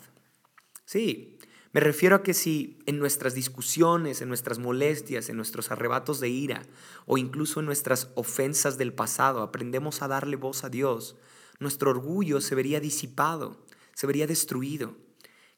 Sí, 0.85 1.39
me 1.71 1.81
refiero 1.81 2.17
a 2.17 2.23
que 2.23 2.33
si 2.33 2.79
en 2.85 2.99
nuestras 2.99 3.33
discusiones, 3.33 4.21
en 4.21 4.27
nuestras 4.27 4.59
molestias, 4.59 5.29
en 5.29 5.37
nuestros 5.37 5.71
arrebatos 5.71 6.19
de 6.19 6.29
ira 6.29 6.63
o 7.05 7.17
incluso 7.17 7.59
en 7.59 7.67
nuestras 7.67 8.11
ofensas 8.15 8.77
del 8.77 8.93
pasado 8.93 9.41
aprendemos 9.41 10.01
a 10.01 10.07
darle 10.07 10.35
voz 10.35 10.63
a 10.63 10.69
Dios, 10.69 11.15
nuestro 11.59 11.91
orgullo 11.91 12.41
se 12.41 12.55
vería 12.55 12.79
disipado, 12.79 13.65
se 13.93 14.07
vería 14.07 14.27
destruido. 14.27 14.95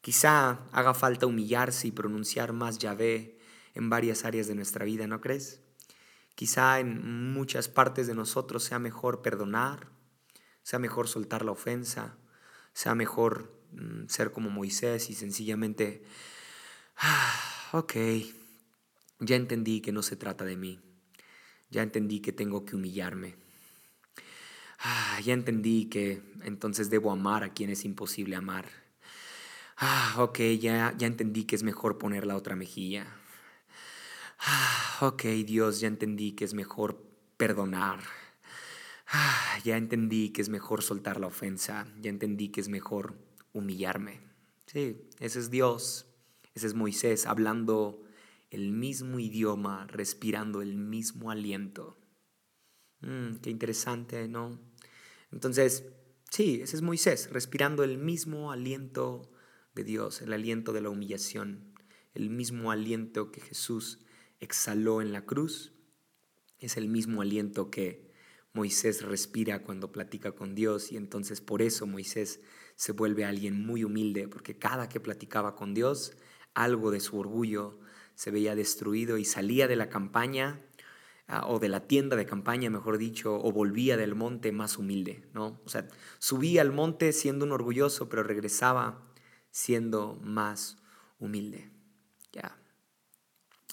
Quizá 0.01 0.67
haga 0.71 0.93
falta 0.93 1.27
humillarse 1.27 1.87
y 1.87 1.91
pronunciar 1.91 2.53
más 2.53 2.79
Yahvé 2.79 3.37
en 3.75 3.89
varias 3.89 4.25
áreas 4.25 4.47
de 4.47 4.55
nuestra 4.55 4.83
vida, 4.83 5.07
¿no 5.07 5.21
crees? 5.21 5.61
Quizá 6.35 6.79
en 6.79 7.33
muchas 7.33 7.67
partes 7.67 8.07
de 8.07 8.15
nosotros 8.15 8.63
sea 8.63 8.79
mejor 8.79 9.21
perdonar, 9.21 9.89
sea 10.63 10.79
mejor 10.79 11.07
soltar 11.07 11.45
la 11.45 11.51
ofensa, 11.51 12.17
sea 12.73 12.95
mejor 12.95 13.53
mm, 13.73 14.07
ser 14.07 14.31
como 14.31 14.49
Moisés 14.49 15.09
y 15.09 15.13
sencillamente, 15.13 16.03
ah, 16.97 17.69
ok, 17.73 17.93
ya 19.19 19.35
entendí 19.35 19.81
que 19.81 19.91
no 19.91 20.01
se 20.01 20.15
trata 20.15 20.45
de 20.45 20.57
mí, 20.57 20.79
ya 21.69 21.83
entendí 21.83 22.21
que 22.21 22.31
tengo 22.31 22.65
que 22.65 22.75
humillarme, 22.75 23.35
Ah, 24.83 25.19
ya 25.23 25.33
entendí 25.33 25.85
que 25.85 26.21
entonces 26.43 26.89
debo 26.89 27.11
amar 27.11 27.43
a 27.43 27.53
quien 27.53 27.69
es 27.69 27.85
imposible 27.85 28.35
amar. 28.35 28.65
Ah, 29.77 30.15
ok, 30.17 30.39
ya, 30.59 30.93
ya 30.97 31.07
entendí 31.07 31.45
que 31.45 31.55
es 31.55 31.63
mejor 31.63 31.97
poner 31.97 32.25
la 32.25 32.35
otra 32.35 32.55
mejilla. 32.55 33.05
Ah, 34.39 34.97
ok, 35.01 35.23
Dios, 35.45 35.79
ya 35.79 35.87
entendí 35.87 36.31
que 36.31 36.45
es 36.45 36.55
mejor 36.55 37.01
perdonar. 37.37 37.99
Ah, 39.07 39.59
ya 39.63 39.77
entendí 39.77 40.29
que 40.29 40.41
es 40.41 40.49
mejor 40.49 40.81
soltar 40.81 41.19
la 41.19 41.27
ofensa. 41.27 41.87
Ya 41.99 42.09
entendí 42.09 42.49
que 42.49 42.61
es 42.61 42.69
mejor 42.69 43.15
humillarme. 43.53 44.19
Sí, 44.65 45.09
ese 45.19 45.39
es 45.39 45.51
Dios. 45.51 46.07
Ese 46.55 46.67
es 46.67 46.73
Moisés 46.73 47.27
hablando 47.27 48.01
el 48.49 48.71
mismo 48.71 49.19
idioma, 49.19 49.85
respirando 49.87 50.61
el 50.61 50.75
mismo 50.75 51.29
aliento. 51.29 51.97
Mm, 53.01 53.37
qué 53.41 53.49
interesante, 53.49 54.27
¿no? 54.27 54.70
Entonces, 55.31 55.85
sí, 56.29 56.61
ese 56.61 56.75
es 56.75 56.81
Moisés, 56.81 57.29
respirando 57.31 57.83
el 57.83 57.97
mismo 57.97 58.51
aliento 58.51 59.31
de 59.73 59.83
Dios, 59.83 60.21
el 60.21 60.33
aliento 60.33 60.73
de 60.73 60.81
la 60.81 60.89
humillación, 60.89 61.73
el 62.13 62.29
mismo 62.29 62.71
aliento 62.71 63.31
que 63.31 63.41
Jesús 63.41 63.99
exhaló 64.39 65.01
en 65.01 65.13
la 65.13 65.25
cruz, 65.25 65.73
es 66.59 66.77
el 66.77 66.87
mismo 66.87 67.21
aliento 67.21 67.71
que 67.71 68.11
Moisés 68.53 69.01
respira 69.01 69.63
cuando 69.63 69.91
platica 69.91 70.33
con 70.33 70.55
Dios 70.55 70.91
y 70.91 70.97
entonces 70.97 71.39
por 71.39 71.61
eso 71.61 71.87
Moisés 71.87 72.41
se 72.75 72.91
vuelve 72.91 73.23
alguien 73.23 73.65
muy 73.65 73.83
humilde, 73.83 74.27
porque 74.27 74.57
cada 74.57 74.89
que 74.89 74.99
platicaba 74.99 75.55
con 75.55 75.73
Dios, 75.73 76.17
algo 76.53 76.91
de 76.91 76.99
su 76.99 77.17
orgullo 77.17 77.79
se 78.15 78.31
veía 78.31 78.55
destruido 78.55 79.17
y 79.17 79.25
salía 79.25 79.67
de 79.67 79.77
la 79.77 79.89
campaña 79.89 80.65
o 81.45 81.59
de 81.59 81.69
la 81.69 81.87
tienda 81.87 82.15
de 82.15 82.25
campaña, 82.25 82.69
mejor 82.69 82.97
dicho, 82.97 83.35
o 83.35 83.51
volvía 83.51 83.97
del 83.97 84.15
monte 84.15 84.51
más 84.51 84.77
humilde, 84.77 85.27
¿no? 85.33 85.61
O 85.65 85.69
sea, 85.69 85.87
subía 86.19 86.61
al 86.61 86.71
monte 86.71 87.13
siendo 87.13 87.45
un 87.45 87.51
orgulloso, 87.51 88.09
pero 88.09 88.23
regresaba 88.23 89.01
siendo 89.49 90.19
más 90.21 90.77
humilde. 91.19 91.71
Ya. 92.33 92.57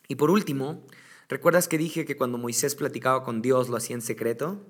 Y 0.07 0.14
por 0.14 0.31
último, 0.31 0.87
¿recuerdas 1.29 1.68
que 1.68 1.79
dije 1.79 2.05
que 2.05 2.16
cuando 2.16 2.38
Moisés 2.38 2.75
platicaba 2.75 3.25
con 3.25 3.42
Dios 3.42 3.68
lo 3.68 3.77
hacía 3.77 3.94
en 3.94 4.03
secreto? 4.03 4.66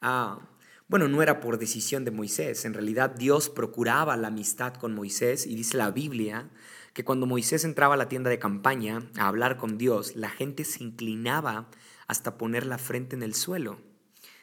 Ah, 0.00 0.48
bueno, 0.86 1.08
no 1.08 1.22
era 1.22 1.40
por 1.40 1.58
decisión 1.58 2.04
de 2.04 2.10
Moisés, 2.10 2.64
en 2.66 2.74
realidad 2.74 3.10
Dios 3.10 3.48
procuraba 3.48 4.16
la 4.16 4.28
amistad 4.28 4.74
con 4.74 4.94
Moisés 4.94 5.46
y 5.46 5.54
dice 5.54 5.78
la 5.78 5.90
Biblia 5.90 6.50
que 6.92 7.04
cuando 7.04 7.26
Moisés 7.26 7.64
entraba 7.64 7.94
a 7.94 7.96
la 7.96 8.08
tienda 8.08 8.28
de 8.28 8.38
campaña 8.38 9.08
a 9.18 9.26
hablar 9.26 9.56
con 9.56 9.78
Dios, 9.78 10.14
la 10.14 10.28
gente 10.28 10.64
se 10.64 10.84
inclinaba 10.84 11.70
hasta 12.06 12.38
poner 12.38 12.66
la 12.66 12.78
frente 12.78 13.16
en 13.16 13.22
el 13.22 13.34
suelo. 13.34 13.80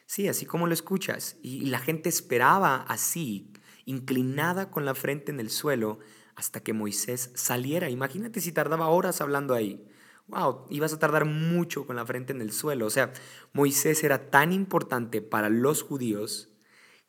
Sí, 0.06 0.28
así 0.28 0.46
como 0.46 0.68
lo 0.68 0.74
escuchas. 0.74 1.38
Y 1.42 1.68
la 1.68 1.80
gente 1.80 2.10
esperaba 2.10 2.84
así, 2.84 3.54
inclinada 3.86 4.70
con 4.70 4.86
la 4.86 4.96
frente 4.96 5.32
en 5.32 5.40
el 5.40 5.50
suelo, 5.50 6.00
hasta 6.36 6.62
que 6.62 6.74
Moisés 6.74 7.32
saliera. 7.36 7.90
Imagínate 7.90 8.42
si 8.42 8.52
tardaba 8.52 8.88
horas 8.88 9.22
hablando 9.22 9.54
ahí. 9.54 9.88
Wow, 10.28 10.66
ibas 10.70 10.94
a 10.94 11.00
tardar 11.00 11.26
mucho 11.26 11.86
con 11.86 11.96
la 11.96 12.06
frente 12.06 12.34
en 12.34 12.42
el 12.42 12.52
suelo. 12.52 12.86
O 12.86 12.90
sea, 12.90 13.14
Moisés 13.54 14.04
era 14.04 14.30
tan 14.30 14.52
importante 14.54 15.22
para 15.22 15.50
los 15.50 15.84
judíos 15.84 16.50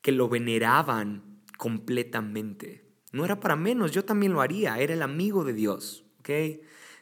que 0.01 0.11
lo 0.11 0.29
veneraban 0.29 1.41
completamente. 1.57 2.85
No 3.11 3.25
era 3.25 3.39
para 3.39 3.55
menos, 3.55 3.91
yo 3.91 4.03
también 4.03 4.33
lo 4.33 4.41
haría, 4.41 4.77
era 4.79 4.93
el 4.93 5.01
amigo 5.01 5.43
de 5.43 5.53
Dios. 5.53 6.03
¿ok? 6.19 6.29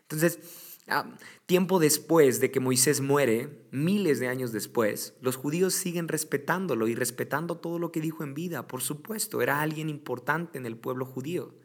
Entonces, 0.02 0.40
ah, 0.88 1.16
tiempo 1.46 1.80
después 1.80 2.40
de 2.40 2.52
que 2.52 2.60
Moisés 2.60 3.02
muere, 3.02 3.68
miles 3.72 4.20
de 4.20 4.28
años 4.28 4.52
después, 4.52 5.16
los 5.22 5.36
judíos 5.36 5.74
siguen 5.74 6.08
respetándolo 6.08 6.88
y 6.88 6.96
respetando 6.96 7.58
todo 7.58 7.80
lo 7.80 7.92
que 7.92 8.02
dijo 8.02 8.24
en 8.24 8.34
vida. 8.34 8.68
Por 8.68 8.82
supuesto, 8.82 9.42
era 9.42 9.62
alguien 9.62 9.90
importante 9.90 10.58
en 10.58 10.66
el 10.66 10.78
pueblo 10.78 11.06
judío. 11.06 11.56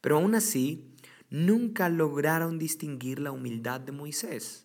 Pero 0.00 0.16
aún 0.16 0.34
así, 0.34 0.94
nunca 1.30 1.88
lograron 1.88 2.58
distinguir 2.58 3.18
la 3.18 3.32
humildad 3.32 3.80
de 3.80 3.92
Moisés. 3.92 4.64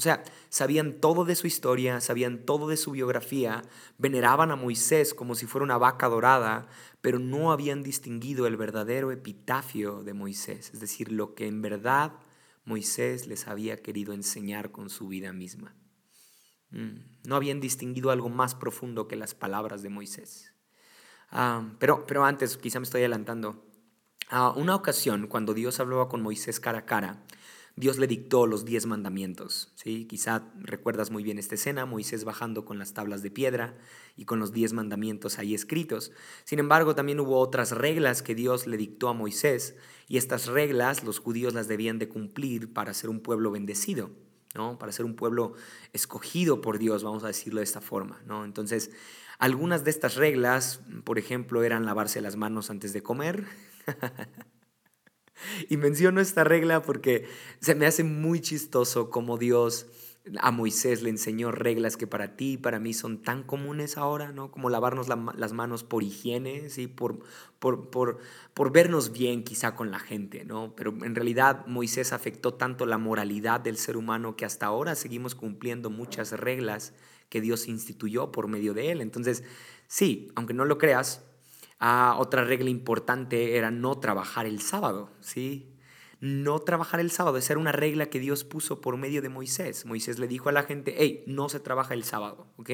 O 0.00 0.02
sea, 0.02 0.24
sabían 0.48 0.94
todo 0.94 1.26
de 1.26 1.36
su 1.36 1.46
historia, 1.46 2.00
sabían 2.00 2.46
todo 2.46 2.68
de 2.68 2.78
su 2.78 2.92
biografía, 2.92 3.60
veneraban 3.98 4.50
a 4.50 4.56
Moisés 4.56 5.12
como 5.12 5.34
si 5.34 5.44
fuera 5.44 5.62
una 5.62 5.76
vaca 5.76 6.08
dorada, 6.08 6.68
pero 7.02 7.18
no 7.18 7.52
habían 7.52 7.82
distinguido 7.82 8.46
el 8.46 8.56
verdadero 8.56 9.12
epitafio 9.12 10.02
de 10.02 10.14
Moisés, 10.14 10.70
es 10.72 10.80
decir, 10.80 11.12
lo 11.12 11.34
que 11.34 11.46
en 11.46 11.60
verdad 11.60 12.12
Moisés 12.70 13.26
les 13.26 13.48
había 13.48 13.82
querido 13.82 14.12
enseñar 14.14 14.70
con 14.70 14.90
su 14.90 15.08
vida 15.08 15.32
misma. 15.32 15.74
Mm, 16.70 17.26
no 17.26 17.34
habían 17.34 17.60
distinguido 17.60 18.10
algo 18.10 18.28
más 18.28 18.54
profundo 18.54 19.08
que 19.08 19.16
las 19.16 19.34
palabras 19.34 19.82
de 19.82 19.88
Moisés. 19.88 20.54
Ah, 21.30 21.68
pero, 21.80 22.06
pero 22.06 22.24
antes, 22.24 22.56
quizá 22.56 22.78
me 22.78 22.84
estoy 22.84 23.00
adelantando, 23.00 23.66
a 24.28 24.46
ah, 24.46 24.50
una 24.52 24.76
ocasión, 24.76 25.26
cuando 25.26 25.52
Dios 25.52 25.80
hablaba 25.80 26.08
con 26.08 26.22
Moisés 26.22 26.60
cara 26.60 26.78
a 26.78 26.86
cara, 26.86 27.24
Dios 27.76 27.98
le 27.98 28.06
dictó 28.06 28.46
los 28.46 28.64
diez 28.64 28.86
mandamientos. 28.86 29.72
¿sí? 29.74 30.04
Quizá 30.04 30.50
recuerdas 30.60 31.10
muy 31.10 31.22
bien 31.22 31.38
esta 31.38 31.54
escena, 31.54 31.86
Moisés 31.86 32.24
bajando 32.24 32.64
con 32.64 32.78
las 32.78 32.92
tablas 32.94 33.22
de 33.22 33.30
piedra 33.30 33.76
y 34.16 34.24
con 34.24 34.38
los 34.38 34.52
diez 34.52 34.72
mandamientos 34.72 35.38
ahí 35.38 35.54
escritos. 35.54 36.12
Sin 36.44 36.58
embargo, 36.58 36.94
también 36.94 37.20
hubo 37.20 37.38
otras 37.38 37.72
reglas 37.72 38.22
que 38.22 38.34
Dios 38.34 38.66
le 38.66 38.76
dictó 38.76 39.08
a 39.08 39.14
Moisés 39.14 39.76
y 40.08 40.16
estas 40.16 40.46
reglas 40.46 41.04
los 41.04 41.18
judíos 41.18 41.54
las 41.54 41.68
debían 41.68 41.98
de 41.98 42.08
cumplir 42.08 42.72
para 42.72 42.94
ser 42.94 43.10
un 43.10 43.20
pueblo 43.20 43.50
bendecido. 43.50 44.10
¿no? 44.54 44.78
para 44.78 44.90
ser 44.90 45.04
un 45.04 45.14
pueblo 45.14 45.54
escogido 45.92 46.60
por 46.60 46.78
Dios, 46.78 47.04
vamos 47.04 47.22
a 47.22 47.28
decirlo 47.28 47.60
de 47.60 47.64
esta 47.64 47.80
forma. 47.80 48.20
¿no? 48.26 48.44
Entonces, 48.44 48.90
algunas 49.38 49.84
de 49.84 49.90
estas 49.90 50.16
reglas, 50.16 50.80
por 51.04 51.18
ejemplo, 51.18 51.62
eran 51.62 51.86
lavarse 51.86 52.20
las 52.20 52.36
manos 52.36 52.68
antes 52.68 52.92
de 52.92 53.02
comer, 53.02 53.46
Y 55.68 55.76
menciono 55.76 56.20
esta 56.20 56.44
regla 56.44 56.82
porque 56.82 57.28
se 57.60 57.74
me 57.74 57.86
hace 57.86 58.04
muy 58.04 58.40
chistoso 58.40 59.10
como 59.10 59.38
Dios 59.38 59.86
a 60.38 60.50
Moisés 60.50 61.02
le 61.02 61.10
enseñó 61.10 61.50
reglas 61.50 61.96
que 61.96 62.06
para 62.06 62.36
ti 62.36 62.52
y 62.52 62.56
para 62.58 62.78
mí 62.78 62.92
son 62.92 63.22
tan 63.22 63.42
comunes 63.42 63.96
ahora, 63.96 64.32
¿no? 64.32 64.50
Como 64.50 64.68
lavarnos 64.68 65.08
las 65.08 65.52
manos 65.52 65.82
por 65.82 66.02
higiene, 66.02 66.68
¿sí? 66.68 66.86
Por, 66.86 67.20
por, 67.58 67.90
por, 67.90 68.18
por, 68.52 68.70
vernos 68.70 69.12
bien 69.12 69.44
quizá 69.44 69.74
con 69.74 69.90
la 69.90 69.98
gente, 69.98 70.44
¿no? 70.44 70.74
Pero 70.76 70.94
en 71.04 71.14
realidad 71.14 71.66
Moisés 71.66 72.12
afectó 72.12 72.54
tanto 72.54 72.84
la 72.86 72.98
moralidad 72.98 73.60
del 73.60 73.78
ser 73.78 73.96
humano 73.96 74.36
que 74.36 74.44
hasta 74.44 74.66
ahora 74.66 74.94
seguimos 74.94 75.34
cumpliendo 75.34 75.88
muchas 75.90 76.32
reglas 76.32 76.92
que 77.28 77.40
Dios 77.40 77.66
instituyó 77.66 78.30
por 78.30 78.46
medio 78.46 78.74
de 78.74 78.90
él. 78.92 79.00
Entonces, 79.00 79.42
sí, 79.88 80.30
aunque 80.34 80.54
no 80.54 80.66
lo 80.66 80.76
creas, 80.76 81.24
Ah, 81.82 82.16
otra 82.18 82.44
regla 82.44 82.68
importante 82.68 83.56
era 83.56 83.70
no 83.70 83.98
trabajar 83.98 84.44
el 84.44 84.60
sábado, 84.60 85.10
¿sí? 85.20 85.74
No 86.20 86.58
trabajar 86.58 87.00
el 87.00 87.10
sábado, 87.10 87.38
esa 87.38 87.54
era 87.54 87.60
una 87.60 87.72
regla 87.72 88.10
que 88.10 88.20
Dios 88.20 88.44
puso 88.44 88.82
por 88.82 88.98
medio 88.98 89.22
de 89.22 89.30
Moisés. 89.30 89.86
Moisés 89.86 90.18
le 90.18 90.28
dijo 90.28 90.50
a 90.50 90.52
la 90.52 90.64
gente, 90.64 90.94
hey, 90.98 91.24
no 91.26 91.48
se 91.48 91.58
trabaja 91.58 91.94
el 91.94 92.04
sábado, 92.04 92.46
¿ok? 92.58 92.70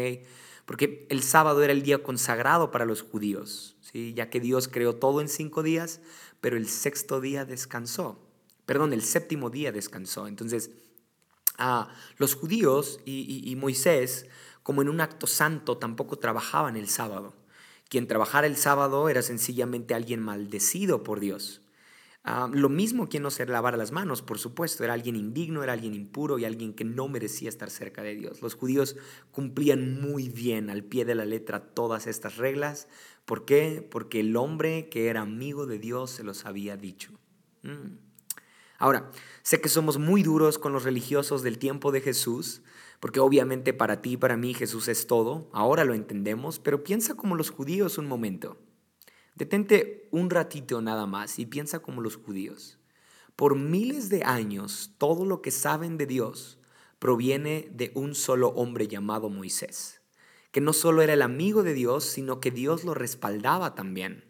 Porque 0.64 1.06
el 1.08 1.22
sábado 1.22 1.62
era 1.62 1.72
el 1.72 1.82
día 1.82 2.02
consagrado 2.02 2.72
para 2.72 2.84
los 2.84 3.02
judíos, 3.02 3.76
¿sí? 3.80 4.12
Ya 4.14 4.28
que 4.28 4.40
Dios 4.40 4.66
creó 4.66 4.96
todo 4.96 5.20
en 5.20 5.28
cinco 5.28 5.62
días, 5.62 6.00
pero 6.40 6.56
el 6.56 6.66
sexto 6.68 7.20
día 7.20 7.44
descansó. 7.44 8.28
Perdón, 8.66 8.92
el 8.92 9.02
séptimo 9.02 9.50
día 9.50 9.70
descansó. 9.70 10.26
Entonces, 10.26 10.72
ah, 11.58 11.94
los 12.16 12.34
judíos 12.34 12.98
y 13.04 13.54
Moisés, 13.54 14.26
como 14.64 14.82
en 14.82 14.88
un 14.88 15.00
acto 15.00 15.28
santo, 15.28 15.78
tampoco 15.78 16.18
trabajaban 16.18 16.76
el 16.76 16.88
sábado. 16.88 17.45
Quien 17.88 18.06
trabajara 18.06 18.46
el 18.46 18.56
sábado 18.56 19.08
era 19.08 19.22
sencillamente 19.22 19.94
alguien 19.94 20.20
maldecido 20.20 21.02
por 21.02 21.20
Dios. 21.20 21.62
Ah, 22.28 22.50
lo 22.52 22.68
mismo 22.68 23.08
quien 23.08 23.22
no 23.22 23.30
se 23.30 23.46
lavara 23.46 23.76
las 23.76 23.92
manos, 23.92 24.20
por 24.20 24.40
supuesto, 24.40 24.82
era 24.82 24.94
alguien 24.94 25.14
indigno, 25.14 25.62
era 25.62 25.74
alguien 25.74 25.94
impuro 25.94 26.40
y 26.40 26.44
alguien 26.44 26.74
que 26.74 26.82
no 26.82 27.06
merecía 27.06 27.48
estar 27.48 27.70
cerca 27.70 28.02
de 28.02 28.16
Dios. 28.16 28.42
Los 28.42 28.56
judíos 28.56 28.96
cumplían 29.30 30.00
muy 30.00 30.28
bien 30.28 30.68
al 30.68 30.82
pie 30.82 31.04
de 31.04 31.14
la 31.14 31.24
letra 31.24 31.60
todas 31.60 32.08
estas 32.08 32.36
reglas. 32.36 32.88
¿Por 33.26 33.44
qué? 33.44 33.86
Porque 33.88 34.18
el 34.18 34.36
hombre 34.36 34.88
que 34.88 35.06
era 35.06 35.20
amigo 35.20 35.66
de 35.66 35.78
Dios 35.78 36.10
se 36.10 36.24
los 36.24 36.46
había 36.46 36.76
dicho. 36.76 37.12
Mm. 37.62 37.98
Ahora, 38.78 39.08
sé 39.42 39.60
que 39.60 39.68
somos 39.68 39.98
muy 39.98 40.24
duros 40.24 40.58
con 40.58 40.72
los 40.72 40.82
religiosos 40.82 41.44
del 41.44 41.58
tiempo 41.58 41.92
de 41.92 42.00
Jesús, 42.00 42.62
porque 43.00 43.20
obviamente 43.20 43.72
para 43.72 44.02
ti 44.02 44.12
y 44.12 44.16
para 44.16 44.36
mí 44.36 44.54
Jesús 44.54 44.88
es 44.88 45.06
todo, 45.06 45.48
ahora 45.52 45.84
lo 45.84 45.94
entendemos, 45.94 46.58
pero 46.58 46.82
piensa 46.82 47.14
como 47.14 47.34
los 47.34 47.50
judíos 47.50 47.98
un 47.98 48.06
momento. 48.06 48.58
Detente 49.34 50.08
un 50.12 50.30
ratito 50.30 50.80
nada 50.80 51.06
más 51.06 51.38
y 51.38 51.46
piensa 51.46 51.80
como 51.80 52.00
los 52.00 52.16
judíos. 52.16 52.78
Por 53.36 53.54
miles 53.54 54.08
de 54.08 54.24
años 54.24 54.94
todo 54.96 55.26
lo 55.26 55.42
que 55.42 55.50
saben 55.50 55.98
de 55.98 56.06
Dios 56.06 56.58
proviene 56.98 57.68
de 57.72 57.92
un 57.94 58.14
solo 58.14 58.48
hombre 58.48 58.88
llamado 58.88 59.28
Moisés, 59.28 60.00
que 60.52 60.62
no 60.62 60.72
solo 60.72 61.02
era 61.02 61.12
el 61.12 61.20
amigo 61.20 61.62
de 61.62 61.74
Dios, 61.74 62.04
sino 62.04 62.40
que 62.40 62.50
Dios 62.50 62.84
lo 62.84 62.94
respaldaba 62.94 63.74
también. 63.74 64.24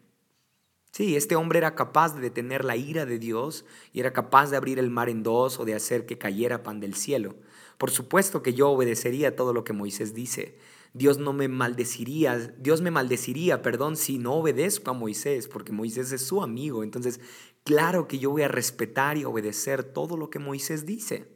Sí, 0.91 1.15
este 1.15 1.35
hombre 1.35 1.59
era 1.59 1.75
capaz 1.75 2.15
de 2.15 2.21
detener 2.21 2.65
la 2.65 2.75
ira 2.75 3.05
de 3.05 3.19
Dios 3.19 3.65
y 3.93 3.99
era 3.99 4.13
capaz 4.13 4.49
de 4.49 4.57
abrir 4.57 4.79
el 4.79 4.89
mar 4.89 5.09
en 5.09 5.23
dos 5.23 5.59
o 5.59 5.63
de 5.63 5.75
hacer 5.75 6.05
que 6.05 6.17
cayera 6.17 6.63
pan 6.63 6.79
del 6.79 6.95
cielo. 6.95 7.35
Por 7.77 7.91
supuesto 7.91 8.41
que 8.41 8.53
yo 8.53 8.69
obedecería 8.69 9.35
todo 9.35 9.53
lo 9.53 9.63
que 9.63 9.73
Moisés 9.73 10.13
dice. 10.13 10.57
Dios 10.93 11.19
no 11.19 11.31
me 11.31 11.47
maldeciría, 11.47 12.37
Dios 12.57 12.81
me 12.81 12.91
maldeciría, 12.91 13.61
perdón, 13.61 13.97
si 13.97 14.17
no 14.17 14.33
obedezco 14.33 14.91
a 14.91 14.93
Moisés, 14.93 15.47
porque 15.47 15.71
Moisés 15.71 16.11
es 16.11 16.25
su 16.25 16.41
amigo. 16.41 16.83
Entonces, 16.83 17.19
claro 17.63 18.07
que 18.07 18.17
yo 18.17 18.31
voy 18.31 18.41
a 18.41 18.47
respetar 18.47 19.17
y 19.17 19.25
obedecer 19.25 19.83
todo 19.83 20.17
lo 20.17 20.29
que 20.29 20.39
Moisés 20.39 20.85
dice. 20.85 21.27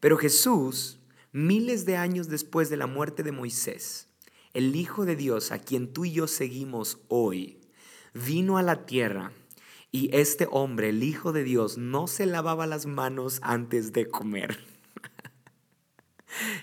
Pero 0.00 0.16
Jesús, 0.16 0.98
miles 1.30 1.86
de 1.86 1.96
años 1.96 2.28
después 2.28 2.70
de 2.70 2.76
la 2.76 2.88
muerte 2.88 3.22
de 3.22 3.30
Moisés, 3.30 4.08
el 4.52 4.74
Hijo 4.74 5.04
de 5.04 5.14
Dios 5.14 5.52
a 5.52 5.60
quien 5.60 5.92
tú 5.92 6.04
y 6.04 6.12
yo 6.12 6.26
seguimos 6.26 6.98
hoy, 7.06 7.60
vino 8.14 8.58
a 8.58 8.62
la 8.62 8.84
tierra 8.84 9.32
y 9.92 10.10
este 10.12 10.48
hombre, 10.50 10.88
el 10.88 11.04
Hijo 11.04 11.32
de 11.32 11.44
Dios, 11.44 11.78
no 11.78 12.08
se 12.08 12.26
lavaba 12.26 12.66
las 12.66 12.86
manos 12.86 13.38
antes 13.42 13.92
de 13.92 14.08
comer. 14.08 14.71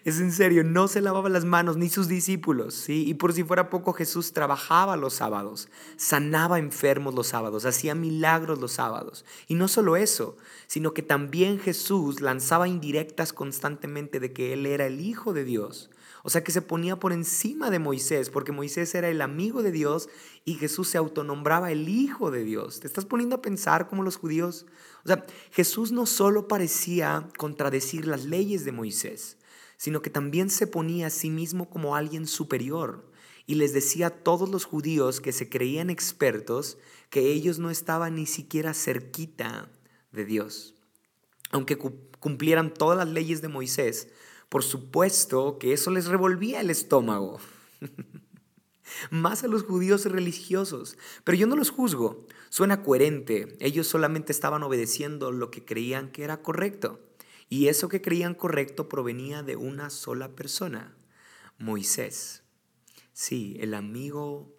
Es 0.06 0.20
en 0.20 0.32
serio, 0.32 0.64
no 0.64 0.88
se 0.88 1.02
lavaba 1.02 1.30
las 1.30 1.46
manos 1.46 1.78
ni 1.78 1.90
sus 1.90 2.08
discípulos, 2.08 2.74
¿sí? 2.74 3.06
Y 3.08 3.14
por 3.14 3.34
si 3.34 3.44
fuera 3.44 3.70
poco, 3.70 3.94
Jesús 3.94 4.34
trabajaba 4.34 4.96
los 4.98 5.14
sábados, 5.14 5.70
sanaba 5.98 6.60
enfermos 6.60 7.14
los 7.14 7.28
sábados, 7.28 7.66
hacía 7.66 7.96
milagros 7.96 8.60
los 8.60 8.74
sábados. 8.74 9.26
Y 9.48 9.56
no 9.56 9.68
solo 9.68 9.96
eso, 9.96 10.38
sino 10.68 10.94
que 10.94 11.04
también 11.04 11.60
Jesús 11.60 12.22
lanzaba 12.22 12.68
indirectas 12.68 13.34
constantemente 13.34 14.20
de 14.20 14.34
que 14.34 14.54
Él 14.54 14.66
era 14.66 14.86
el 14.86 15.02
Hijo 15.02 15.34
de 15.34 15.44
Dios. 15.44 15.90
O 16.30 16.32
sea 16.32 16.44
que 16.44 16.52
se 16.52 16.62
ponía 16.62 16.96
por 16.96 17.12
encima 17.12 17.72
de 17.72 17.80
Moisés, 17.80 18.30
porque 18.30 18.52
Moisés 18.52 18.94
era 18.94 19.10
el 19.10 19.20
amigo 19.20 19.64
de 19.64 19.72
Dios 19.72 20.10
y 20.46 20.54
Jesús 20.54 20.88
se 20.88 21.00
autonombraba 21.00 21.72
el 21.72 21.90
Hijo 21.90 22.30
de 22.30 22.44
Dios. 22.44 22.80
¿Te 22.80 22.86
estás 22.86 23.06
poniendo 23.06 23.38
a 23.38 23.42
pensar 23.42 23.88
como 23.88 24.04
los 24.04 24.18
judíos? 24.18 24.68
O 25.04 25.08
sea, 25.08 25.26
Jesús 25.50 25.92
no 25.92 26.06
solo 26.06 26.48
parecía 26.48 27.28
contradecir 27.36 28.06
las 28.06 28.26
leyes 28.26 28.64
de 28.64 28.72
Moisés, 28.72 29.40
sino 29.76 30.04
que 30.04 30.12
también 30.12 30.52
se 30.52 30.68
ponía 30.68 31.08
a 31.08 31.10
sí 31.10 31.32
mismo 31.32 31.68
como 31.68 31.96
alguien 31.96 32.28
superior 32.28 33.10
y 33.48 33.56
les 33.56 33.74
decía 33.74 34.06
a 34.06 34.12
todos 34.12 34.50
los 34.50 34.66
judíos 34.66 35.22
que 35.22 35.32
se 35.32 35.50
creían 35.50 35.90
expertos 35.90 36.78
que 37.10 37.32
ellos 37.32 37.58
no 37.58 37.72
estaban 37.72 38.14
ni 38.14 38.28
siquiera 38.28 38.76
cerquita 38.76 39.72
de 40.12 40.26
Dios. 40.26 40.76
Aunque 41.50 41.76
cumplieran 41.80 42.72
todas 42.72 43.00
las 43.00 43.08
leyes 43.08 43.42
de 43.42 43.48
Moisés, 43.48 44.10
por 44.50 44.64
supuesto 44.64 45.58
que 45.60 45.74
eso 45.74 45.92
les 45.92 46.08
revolvía 46.08 46.62
el 46.62 46.72
estómago. 46.72 47.40
Más 49.12 49.44
a 49.44 49.48
los 49.48 49.64
judíos 49.64 50.06
religiosos. 50.06 50.98
Pero 51.24 51.38
yo 51.38 51.48
no 51.48 51.56
los 51.56 51.70
juzgo. 51.70 52.26
Suena 52.50 52.82
coherente. 52.82 53.56
Ellos 53.60 53.88
solamente 53.88 54.32
estaban 54.32 54.64
obedeciendo 54.64 55.32
lo 55.32 55.52
que 55.52 55.64
creían 55.64 56.12
que 56.12 56.24
era 56.24 56.42
correcto. 56.42 57.00
Y 57.48 57.68
eso 57.68 57.90
que 57.90 58.02
creían 58.02 58.36
correcto 58.36 58.90
provenía 58.90 59.44
de 59.44 59.56
una 59.56 59.90
sola 59.90 60.36
persona, 60.36 60.96
Moisés. 61.58 62.44
Sí, 63.14 63.58
el 63.60 63.74
amigo 63.74 64.56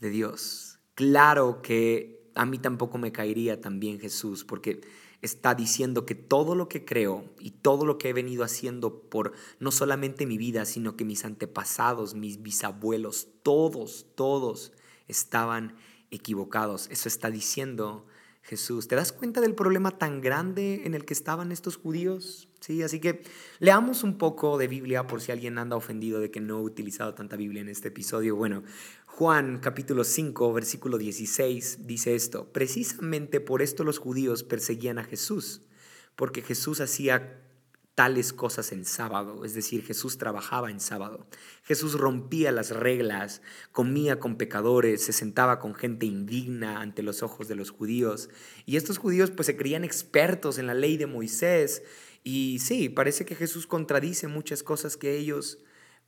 de 0.00 0.10
Dios. 0.10 0.78
Claro 0.94 1.60
que 1.62 2.30
a 2.34 2.46
mí 2.46 2.58
tampoco 2.58 2.98
me 2.98 3.12
caería 3.12 3.60
también 3.60 4.00
Jesús, 4.00 4.44
porque 4.44 4.80
está 5.22 5.54
diciendo 5.54 6.06
que 6.06 6.14
todo 6.14 6.54
lo 6.54 6.68
que 6.68 6.84
creo 6.84 7.24
y 7.38 7.50
todo 7.50 7.84
lo 7.84 7.98
que 7.98 8.08
he 8.08 8.12
venido 8.12 8.44
haciendo 8.44 9.02
por 9.02 9.32
no 9.58 9.70
solamente 9.70 10.26
mi 10.26 10.38
vida, 10.38 10.64
sino 10.64 10.96
que 10.96 11.04
mis 11.04 11.24
antepasados, 11.24 12.14
mis 12.14 12.42
bisabuelos, 12.42 13.28
todos, 13.42 14.06
todos 14.14 14.72
estaban 15.08 15.76
equivocados. 16.10 16.88
Eso 16.90 17.08
está 17.08 17.30
diciendo 17.30 18.06
Jesús. 18.42 18.88
¿Te 18.88 18.96
das 18.96 19.12
cuenta 19.12 19.40
del 19.40 19.54
problema 19.54 19.90
tan 19.90 20.20
grande 20.20 20.82
en 20.84 20.94
el 20.94 21.04
que 21.04 21.14
estaban 21.14 21.52
estos 21.52 21.76
judíos? 21.76 22.49
Sí, 22.60 22.82
así 22.82 23.00
que 23.00 23.22
leamos 23.58 24.04
un 24.04 24.18
poco 24.18 24.58
de 24.58 24.68
Biblia 24.68 25.06
por 25.06 25.22
si 25.22 25.32
alguien 25.32 25.56
anda 25.56 25.76
ofendido 25.76 26.20
de 26.20 26.30
que 26.30 26.40
no 26.40 26.58
he 26.58 26.62
utilizado 26.62 27.14
tanta 27.14 27.36
Biblia 27.36 27.62
en 27.62 27.70
este 27.70 27.88
episodio. 27.88 28.36
Bueno, 28.36 28.62
Juan 29.06 29.60
capítulo 29.60 30.04
5, 30.04 30.52
versículo 30.52 30.98
16 30.98 31.86
dice 31.86 32.14
esto, 32.14 32.52
precisamente 32.52 33.40
por 33.40 33.62
esto 33.62 33.82
los 33.82 33.98
judíos 33.98 34.42
perseguían 34.42 34.98
a 34.98 35.04
Jesús, 35.04 35.62
porque 36.16 36.42
Jesús 36.42 36.80
hacía 36.80 37.40
tales 37.94 38.32
cosas 38.32 38.72
en 38.72 38.84
sábado, 38.84 39.44
es 39.44 39.52
decir, 39.52 39.84
Jesús 39.84 40.16
trabajaba 40.16 40.70
en 40.70 40.80
sábado. 40.80 41.26
Jesús 41.64 41.94
rompía 41.94 42.50
las 42.50 42.70
reglas, 42.70 43.42
comía 43.72 44.18
con 44.18 44.36
pecadores, 44.36 45.04
se 45.04 45.12
sentaba 45.12 45.58
con 45.58 45.74
gente 45.74 46.06
indigna 46.06 46.80
ante 46.80 47.02
los 47.02 47.22
ojos 47.22 47.46
de 47.48 47.56
los 47.56 47.70
judíos. 47.70 48.30
Y 48.64 48.76
estos 48.76 48.96
judíos 48.96 49.30
pues 49.30 49.46
se 49.46 49.56
creían 49.56 49.84
expertos 49.84 50.56
en 50.56 50.66
la 50.66 50.72
ley 50.72 50.96
de 50.96 51.06
Moisés. 51.06 51.82
Y 52.22 52.58
sí, 52.60 52.88
parece 52.88 53.24
que 53.24 53.34
Jesús 53.34 53.66
contradice 53.66 54.28
muchas 54.28 54.62
cosas 54.62 54.96
que 54.96 55.16
ellos 55.16 55.58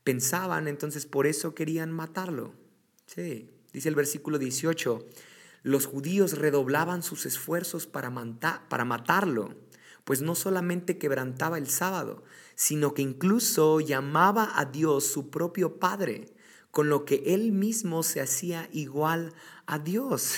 pensaban, 0.03 0.67
entonces 0.67 1.05
por 1.05 1.27
eso 1.27 1.55
querían 1.55 1.91
matarlo. 1.91 2.53
Sí, 3.05 3.49
dice 3.71 3.89
el 3.89 3.95
versículo 3.95 4.37
18, 4.37 5.07
los 5.63 5.85
judíos 5.85 6.37
redoblaban 6.37 7.03
sus 7.03 7.25
esfuerzos 7.25 7.87
para, 7.87 8.11
para 8.69 8.85
matarlo, 8.85 9.55
pues 10.03 10.21
no 10.21 10.35
solamente 10.35 10.97
quebrantaba 10.97 11.57
el 11.57 11.67
sábado, 11.67 12.23
sino 12.55 12.93
que 12.93 13.01
incluso 13.01 13.79
llamaba 13.79 14.51
a 14.55 14.65
Dios 14.65 15.07
su 15.07 15.29
propio 15.29 15.79
Padre, 15.79 16.33
con 16.71 16.89
lo 16.89 17.05
que 17.05 17.23
él 17.27 17.51
mismo 17.51 18.03
se 18.03 18.19
hacía 18.19 18.69
igual 18.71 19.33
a 19.65 19.79
Dios. 19.79 20.35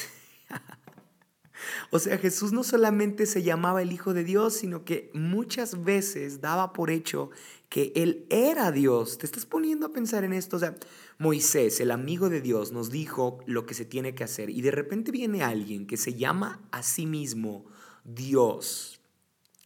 O 1.90 2.00
sea, 2.00 2.18
Jesús 2.18 2.52
no 2.52 2.64
solamente 2.64 3.26
se 3.26 3.44
llamaba 3.44 3.82
el 3.82 3.92
Hijo 3.92 4.14
de 4.14 4.24
Dios, 4.24 4.54
sino 4.54 4.86
que 4.86 5.10
muchas 5.14 5.84
veces 5.84 6.42
daba 6.42 6.74
por 6.74 6.92
hecho 6.92 7.30
que 7.70 7.92
Él 7.96 8.26
era 8.30 8.72
Dios. 8.72 9.18
¿Te 9.18 9.26
estás 9.26 9.46
poniendo 9.46 9.88
a 9.88 9.94
pensar 9.94 10.24
en 10.24 10.34
esto? 10.34 10.58
O 10.58 10.60
sea, 10.60 10.76
Moisés, 11.18 11.80
el 11.80 11.92
amigo 11.92 12.30
de 12.30 12.42
Dios, 12.42 12.72
nos 12.72 12.90
dijo 12.90 13.40
lo 13.46 13.66
que 13.66 13.74
se 13.74 13.86
tiene 13.86 14.16
que 14.16 14.24
hacer 14.24 14.50
y 14.50 14.62
de 14.62 14.72
repente 14.72 15.12
viene 15.12 15.44
alguien 15.44 15.88
que 15.88 15.98
se 15.98 16.14
llama 16.14 16.62
a 16.72 16.84
sí 16.84 17.06
mismo 17.06 17.66
Dios 18.04 18.96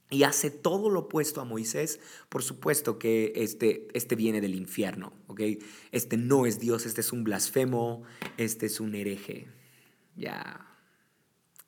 y 0.09 0.23
hace 0.23 0.49
todo 0.49 0.89
lo 0.89 1.01
opuesto 1.01 1.39
a 1.39 1.45
Moisés, 1.45 1.99
por 2.29 2.41
supuesto 2.41 2.97
que 2.97 3.31
este, 3.35 3.87
este 3.93 4.15
viene 4.15 4.41
del 4.41 4.55
infierno, 4.55 5.13
¿ok? 5.27 5.41
Este 5.91 6.17
no 6.17 6.45
es 6.47 6.59
Dios, 6.59 6.85
este 6.85 7.01
es 7.01 7.13
un 7.13 7.23
blasfemo, 7.23 8.03
este 8.37 8.65
es 8.65 8.79
un 8.79 8.95
hereje. 8.95 9.47
Ya, 10.15 10.68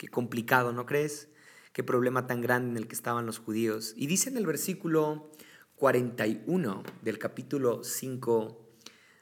qué 0.01 0.07
complicado, 0.07 0.73
¿no 0.73 0.87
crees? 0.87 1.29
Qué 1.73 1.83
problema 1.83 2.25
tan 2.25 2.41
grande 2.41 2.71
en 2.71 2.77
el 2.77 2.87
que 2.87 2.95
estaban 2.95 3.27
los 3.27 3.37
judíos. 3.37 3.93
Y 3.95 4.07
dice 4.07 4.31
en 4.31 4.37
el 4.37 4.47
versículo 4.47 5.29
41 5.75 6.81
del 7.03 7.19
capítulo 7.19 7.83
5 7.83 8.67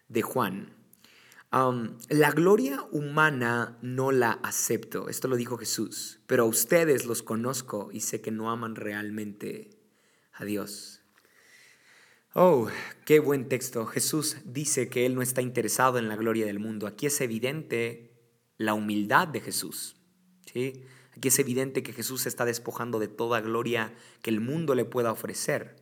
de 0.07 0.21
Juan, 0.21 0.73
la 1.51 2.31
gloria 2.31 2.81
humana 2.93 3.77
no 3.81 4.13
la 4.13 4.31
acepto, 4.31 5.09
esto 5.09 5.27
lo 5.27 5.35
dijo 5.35 5.57
Jesús, 5.57 6.21
pero 6.27 6.43
a 6.43 6.47
ustedes 6.47 7.05
los 7.05 7.23
conozco 7.23 7.89
y 7.91 7.99
sé 7.99 8.21
que 8.21 8.31
no 8.31 8.49
aman 8.49 8.75
realmente 8.75 9.71
a 10.31 10.45
Dios. 10.45 11.01
Oh, 12.33 12.69
qué 13.03 13.19
buen 13.19 13.49
texto. 13.49 13.85
Jesús 13.85 14.37
dice 14.45 14.87
que 14.87 15.05
Él 15.05 15.13
no 15.13 15.21
está 15.21 15.41
interesado 15.41 15.97
en 15.97 16.07
la 16.07 16.15
gloria 16.15 16.45
del 16.45 16.59
mundo. 16.59 16.87
Aquí 16.87 17.05
es 17.05 17.19
evidente 17.19 18.13
la 18.55 18.75
humildad 18.75 19.27
de 19.27 19.41
Jesús. 19.41 19.98
Aquí 20.51 21.27
es 21.27 21.39
evidente 21.39 21.83
que 21.83 21.93
Jesús 21.93 22.21
se 22.21 22.29
está 22.29 22.45
despojando 22.45 22.99
de 22.99 23.07
toda 23.07 23.41
gloria 23.41 23.93
que 24.21 24.29
el 24.29 24.41
mundo 24.41 24.75
le 24.75 24.85
pueda 24.85 25.11
ofrecer. 25.11 25.75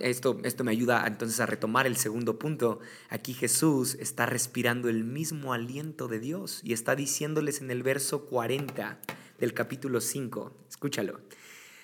esto, 0.00 0.40
esto 0.44 0.64
me 0.64 0.72
ayuda 0.72 1.06
entonces 1.06 1.40
a 1.40 1.46
retomar 1.46 1.86
el 1.86 1.96
segundo 1.96 2.38
punto. 2.38 2.80
Aquí 3.10 3.34
Jesús 3.34 3.96
está 4.00 4.26
respirando 4.26 4.88
el 4.88 5.04
mismo 5.04 5.52
aliento 5.52 6.08
de 6.08 6.18
Dios 6.18 6.60
y 6.64 6.72
está 6.72 6.96
diciéndoles 6.96 7.60
en 7.60 7.70
el 7.70 7.82
verso 7.82 8.26
40 8.26 8.98
del 9.38 9.54
capítulo 9.54 10.00
5, 10.00 10.52
escúchalo. 10.68 11.20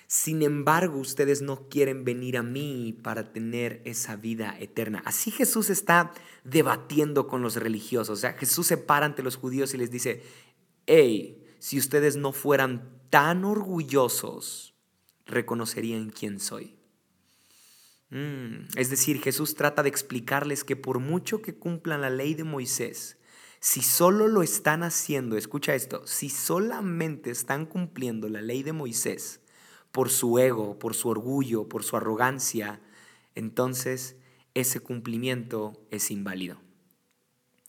Sin 0.07 0.41
embargo, 0.41 0.97
ustedes 0.97 1.41
no 1.41 1.69
quieren 1.69 2.03
venir 2.03 2.35
a 2.35 2.43
mí 2.43 2.99
para 3.01 3.31
tener 3.31 3.81
esa 3.85 4.17
vida 4.17 4.57
eterna. 4.59 5.01
Así 5.05 5.31
Jesús 5.31 5.69
está 5.69 6.11
debatiendo 6.43 7.27
con 7.27 7.41
los 7.41 7.55
religiosos. 7.55 8.17
O 8.17 8.21
sea, 8.21 8.33
Jesús 8.33 8.67
se 8.67 8.75
para 8.75 9.05
ante 9.05 9.23
los 9.23 9.37
judíos 9.37 9.73
y 9.73 9.77
les 9.77 9.89
dice, 9.89 10.21
hey, 10.85 11.40
si 11.61 11.77
ustedes 11.77 12.17
no 12.17 12.31
fueran 12.33 12.89
tan 13.11 13.45
orgullosos, 13.45 14.73
reconocerían 15.27 16.09
quién 16.09 16.39
soy. 16.39 16.75
Mm, 18.09 18.65
es 18.75 18.89
decir, 18.89 19.21
Jesús 19.21 19.53
trata 19.53 19.83
de 19.83 19.89
explicarles 19.89 20.63
que 20.63 20.75
por 20.75 20.97
mucho 20.97 21.43
que 21.43 21.53
cumplan 21.53 22.01
la 22.01 22.09
ley 22.09 22.33
de 22.33 22.43
Moisés, 22.43 23.19
si 23.59 23.83
solo 23.83 24.27
lo 24.27 24.41
están 24.41 24.81
haciendo, 24.81 25.37
escucha 25.37 25.75
esto, 25.75 26.01
si 26.07 26.29
solamente 26.29 27.29
están 27.29 27.67
cumpliendo 27.67 28.27
la 28.27 28.41
ley 28.41 28.63
de 28.63 28.73
Moisés 28.73 29.39
por 29.91 30.09
su 30.09 30.39
ego, 30.39 30.79
por 30.79 30.95
su 30.95 31.09
orgullo, 31.09 31.69
por 31.69 31.83
su 31.83 31.95
arrogancia, 31.95 32.81
entonces 33.35 34.15
ese 34.55 34.79
cumplimiento 34.79 35.79
es 35.91 36.09
inválido. 36.09 36.59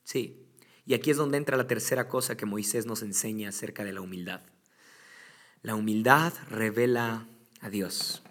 Sí, 0.02 0.41
y 0.84 0.94
aquí 0.94 1.10
es 1.10 1.16
donde 1.16 1.38
entra 1.38 1.56
la 1.56 1.66
tercera 1.66 2.08
cosa 2.08 2.36
que 2.36 2.46
Moisés 2.46 2.86
nos 2.86 3.02
enseña 3.02 3.50
acerca 3.50 3.84
de 3.84 3.92
la 3.92 4.00
humildad. 4.00 4.40
La 5.62 5.74
humildad 5.76 6.32
revela 6.50 7.28
a 7.60 7.70
Dios. 7.70 8.22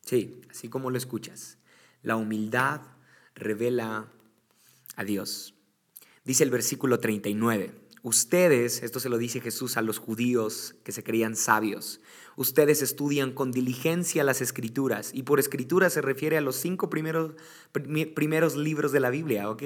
Sí, 0.00 0.42
así 0.50 0.68
como 0.68 0.90
lo 0.90 0.98
escuchas. 0.98 1.58
La 2.02 2.16
humildad 2.16 2.80
revela 3.34 4.08
a 4.96 5.04
Dios. 5.04 5.54
Dice 6.24 6.42
el 6.42 6.50
versículo 6.50 6.98
39. 6.98 7.72
Ustedes, 8.02 8.82
esto 8.82 9.00
se 9.00 9.08
lo 9.08 9.16
dice 9.16 9.40
Jesús 9.40 9.76
a 9.76 9.82
los 9.82 9.98
judíos 9.98 10.74
que 10.84 10.92
se 10.92 11.02
creían 11.02 11.36
sabios, 11.36 12.00
ustedes 12.36 12.82
estudian 12.82 13.32
con 13.32 13.52
diligencia 13.52 14.24
las 14.24 14.40
escrituras 14.40 15.10
y 15.14 15.22
por 15.22 15.40
escritura 15.40 15.90
se 15.90 16.00
refiere 16.00 16.36
a 16.36 16.40
los 16.40 16.56
cinco 16.56 16.90
primeros, 16.90 17.32
primeros 17.72 18.56
libros 18.56 18.92
de 18.92 19.00
la 19.00 19.10
Biblia, 19.10 19.50
¿ok? 19.50 19.62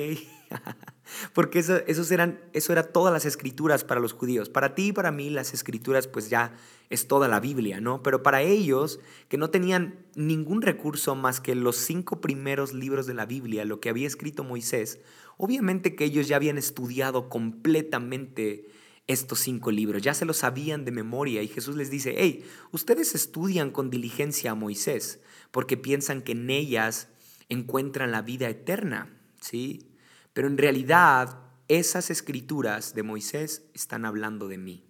Porque 1.35 1.61
eso, 1.61 1.79
esos 1.87 2.11
eran, 2.11 2.41
eso 2.53 2.73
era 2.73 2.85
todas 2.85 3.13
las 3.13 3.25
escrituras 3.25 3.85
para 3.85 4.01
los 4.01 4.13
judíos. 4.13 4.49
Para 4.49 4.75
ti 4.75 4.89
y 4.89 4.93
para 4.93 5.11
mí 5.11 5.31
las 5.31 5.55
escrituras 5.55 6.07
pues 6.07 6.31
ya 6.31 6.55
es 6.91 7.09
toda 7.09 7.29
la 7.29 7.41
Biblia, 7.41 7.81
¿no? 7.81 8.03
Pero 8.03 8.23
para 8.23 8.43
ellos 8.43 9.01
que 9.29 9.39
no 9.39 9.51
tenían 9.51 10.07
ningún 10.15 10.63
recurso 10.63 11.15
más 11.15 11.41
que 11.41 11.55
los 11.55 11.77
cinco 11.77 12.21
primeros 12.21 12.73
libros 12.73 13.07
de 13.07 13.15
la 13.15 13.27
Biblia, 13.27 13.65
lo 13.65 13.81
que 13.81 13.89
había 13.89 14.07
escrito 14.07 14.45
Moisés, 14.45 15.01
Obviamente 15.39 15.95
que 15.95 16.05
ellos 16.05 16.27
ya 16.27 16.37
habían 16.37 16.59
estudiado 16.59 17.29
completamente 17.29 18.67
estos 19.09 19.41
cinco 19.41 19.71
libros, 19.71 20.03
ya 20.03 20.15
se 20.15 20.27
los 20.27 20.37
sabían 20.37 20.85
de 20.85 20.93
memoria 20.93 21.43
y 21.43 21.49
Jesús 21.49 21.77
les 21.77 21.91
dice, 21.91 22.15
hey, 22.19 22.45
ustedes 22.73 23.15
estudian 23.15 23.71
con 23.71 23.91
diligencia 23.91 24.51
a 24.51 24.55
Moisés 24.55 25.21
porque 25.51 25.79
piensan 25.79 26.23
que 26.23 26.33
en 26.33 26.51
ellas 26.51 27.09
encuentran 27.49 28.13
la 28.13 28.21
vida 28.21 28.51
eterna, 28.51 29.19
¿sí? 29.41 29.91
Pero 30.35 30.47
en 30.47 30.59
realidad 30.59 31.41
esas 31.69 32.11
escrituras 32.11 32.95
de 32.95 33.03
Moisés 33.03 33.65
están 33.73 34.05
hablando 34.05 34.47
de 34.47 34.59
mí. 34.59 34.85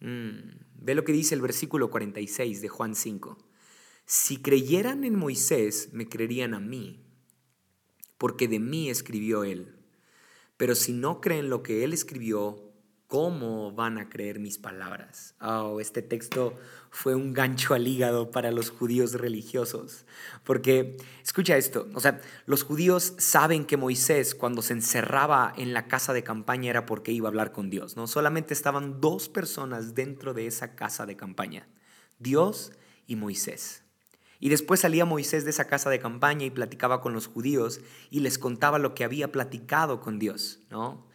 Mm, 0.00 0.60
ve 0.74 0.94
lo 0.94 1.04
que 1.04 1.12
dice 1.12 1.34
el 1.34 1.40
versículo 1.40 1.90
46 1.90 2.60
de 2.60 2.68
Juan 2.68 2.94
5. 2.94 3.38
Si 4.04 4.36
creyeran 4.36 5.02
en 5.02 5.14
Moisés, 5.14 5.88
me 5.92 6.06
creerían 6.10 6.52
a 6.52 6.60
mí, 6.60 7.06
porque 8.18 8.48
de 8.48 8.60
mí 8.60 8.90
escribió 8.90 9.44
él. 9.44 9.76
Pero 10.58 10.74
si 10.74 10.92
no 10.92 11.22
creen 11.22 11.48
lo 11.48 11.62
que 11.62 11.84
él 11.84 11.94
escribió, 11.94 12.73
¿cómo 13.06 13.72
van 13.72 13.98
a 13.98 14.08
creer 14.08 14.38
mis 14.38 14.58
palabras? 14.58 15.34
Oh, 15.40 15.80
este 15.80 16.02
texto 16.02 16.54
fue 16.90 17.14
un 17.14 17.32
gancho 17.32 17.74
al 17.74 17.86
hígado 17.86 18.30
para 18.30 18.50
los 18.50 18.70
judíos 18.70 19.14
religiosos. 19.14 20.06
Porque, 20.44 20.96
escucha 21.22 21.56
esto, 21.56 21.88
o 21.94 22.00
sea, 22.00 22.20
los 22.46 22.62
judíos 22.62 23.14
saben 23.18 23.64
que 23.64 23.76
Moisés 23.76 24.34
cuando 24.34 24.62
se 24.62 24.74
encerraba 24.74 25.52
en 25.56 25.74
la 25.74 25.88
casa 25.88 26.12
de 26.12 26.24
campaña 26.24 26.70
era 26.70 26.86
porque 26.86 27.12
iba 27.12 27.28
a 27.28 27.30
hablar 27.30 27.52
con 27.52 27.70
Dios, 27.70 27.96
¿no? 27.96 28.06
Solamente 28.06 28.54
estaban 28.54 29.00
dos 29.00 29.28
personas 29.28 29.94
dentro 29.94 30.34
de 30.34 30.46
esa 30.46 30.74
casa 30.74 31.06
de 31.06 31.16
campaña, 31.16 31.68
Dios 32.18 32.72
y 33.06 33.16
Moisés. 33.16 33.82
Y 34.40 34.50
después 34.50 34.80
salía 34.80 35.04
Moisés 35.04 35.44
de 35.44 35.50
esa 35.50 35.66
casa 35.66 35.88
de 35.90 35.98
campaña 35.98 36.44
y 36.44 36.50
platicaba 36.50 37.00
con 37.00 37.12
los 37.12 37.26
judíos 37.26 37.80
y 38.10 38.20
les 38.20 38.38
contaba 38.38 38.78
lo 38.78 38.94
que 38.94 39.04
había 39.04 39.32
platicado 39.32 40.00
con 40.00 40.18
Dios, 40.18 40.60
¿no? 40.70 41.06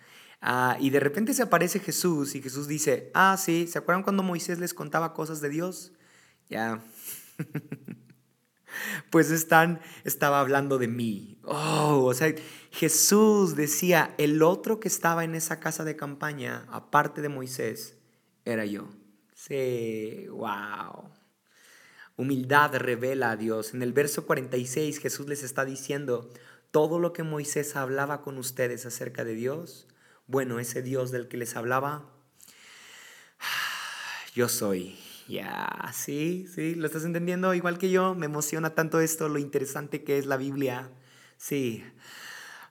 Ah, 0.41 0.77
y 0.79 0.89
de 0.89 0.99
repente 0.99 1.33
se 1.33 1.43
aparece 1.43 1.79
Jesús 1.79 2.35
y 2.35 2.41
Jesús 2.41 2.67
dice, 2.67 3.11
ah, 3.13 3.35
sí, 3.37 3.67
¿se 3.67 3.77
acuerdan 3.77 4.03
cuando 4.03 4.23
Moisés 4.23 4.59
les 4.59 4.73
contaba 4.73 5.13
cosas 5.13 5.41
de 5.41 5.49
Dios? 5.49 5.91
Ya. 6.49 6.81
pues 9.09 9.31
están, 9.31 9.81
estaba 10.03 10.39
hablando 10.39 10.77
de 10.77 10.87
mí. 10.87 11.39
Oh, 11.43 12.05
o 12.05 12.13
sea, 12.13 12.33
Jesús 12.71 13.55
decía, 13.55 14.15
el 14.17 14.41
otro 14.41 14.79
que 14.79 14.87
estaba 14.87 15.23
en 15.23 15.35
esa 15.35 15.59
casa 15.59 15.83
de 15.83 15.95
campaña, 15.95 16.65
aparte 16.69 17.21
de 17.21 17.29
Moisés, 17.29 17.97
era 18.45 18.65
yo. 18.65 18.89
Sí, 19.33 20.27
wow. 20.29 21.09
Humildad 22.15 22.75
revela 22.75 23.31
a 23.31 23.37
Dios. 23.37 23.73
En 23.73 23.81
el 23.81 23.93
verso 23.93 24.25
46 24.25 24.99
Jesús 24.99 25.27
les 25.27 25.43
está 25.43 25.65
diciendo, 25.65 26.29
todo 26.71 26.99
lo 26.99 27.13
que 27.13 27.23
Moisés 27.23 27.75
hablaba 27.75 28.21
con 28.21 28.37
ustedes 28.37 28.85
acerca 28.85 29.23
de 29.23 29.35
Dios, 29.35 29.87
bueno, 30.29 30.59
ese 30.59 30.83
Dios 30.83 31.09
del 31.09 31.27
que 31.27 31.37
les 31.37 31.55
hablaba, 31.55 32.07
yo 34.35 34.47
soy. 34.47 34.97
Ya, 35.27 35.91
sí, 35.93 36.47
sí, 36.53 36.75
¿lo 36.75 36.85
estás 36.85 37.03
entendiendo? 37.03 37.53
Igual 37.53 37.77
que 37.77 37.89
yo, 37.89 38.15
me 38.15 38.27
emociona 38.27 38.73
tanto 38.73 38.99
esto, 38.99 39.27
lo 39.27 39.39
interesante 39.39 40.03
que 40.03 40.17
es 40.19 40.27
la 40.27 40.37
Biblia. 40.37 40.91
Sí, 41.37 41.83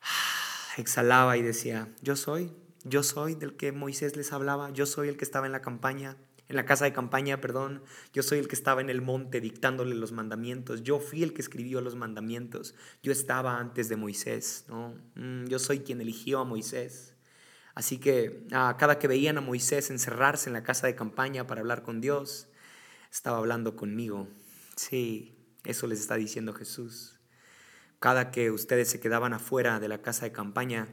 exhalaba 0.77 1.37
y 1.37 1.43
decía, 1.43 1.89
yo 2.01 2.15
soy, 2.15 2.53
yo 2.85 3.03
soy 3.03 3.35
del 3.35 3.57
que 3.57 3.73
Moisés 3.73 4.17
les 4.17 4.33
hablaba, 4.33 4.71
yo 4.71 4.87
soy 4.87 5.09
el 5.09 5.17
que 5.17 5.25
estaba 5.25 5.47
en 5.47 5.53
la 5.53 5.61
campaña, 5.61 6.17
en 6.49 6.55
la 6.55 6.65
casa 6.65 6.85
de 6.85 6.93
campaña, 6.93 7.41
perdón, 7.41 7.83
yo 8.13 8.23
soy 8.23 8.39
el 8.39 8.47
que 8.47 8.55
estaba 8.55 8.81
en 8.81 8.91
el 8.91 9.03
monte 9.03 9.41
dictándole 9.41 9.97
los 9.97 10.13
mandamientos, 10.13 10.85
yo 10.85 11.01
fui 11.01 11.25
el 11.25 11.35
que 11.35 11.43
escribió 11.43 11.81
los 11.81 11.97
mandamientos, 11.97 12.75
yo 13.03 13.11
estaba 13.11 13.59
antes 13.59 13.89
de 13.89 13.97
Moisés, 13.97 14.65
¿no? 14.69 14.95
Mm, 15.17 15.47
yo 15.47 15.59
soy 15.59 15.81
quien 15.81 16.01
eligió 16.01 16.39
a 16.39 16.45
Moisés. 16.45 17.15
Así 17.79 17.99
que 17.99 18.45
ah, 18.51 18.75
cada 18.77 18.99
que 18.99 19.07
veían 19.07 19.39
a 19.39 19.41
Moisés 19.41 19.91
encerrarse 19.91 20.51
en 20.51 20.53
la 20.53 20.65
casa 20.65 20.89
de 20.89 20.97
campaña 20.97 21.47
para 21.47 21.61
hablar 21.61 21.85
con 21.85 22.01
Dios, 22.01 22.49
estaba 23.09 23.39
hablando 23.39 23.77
conmigo. 23.77 24.27
Sí, 24.75 25.39
eso 25.63 25.87
les 25.87 26.01
está 26.01 26.17
diciendo 26.17 26.55
Jesús. 26.55 27.21
Cada 28.01 28.33
que 28.33 28.51
ustedes 28.51 28.91
se 28.91 28.99
quedaban 28.99 29.33
afuera 29.33 29.79
de 29.79 29.87
la 29.87 30.03
casa 30.03 30.25
de 30.25 30.33
campaña, 30.33 30.89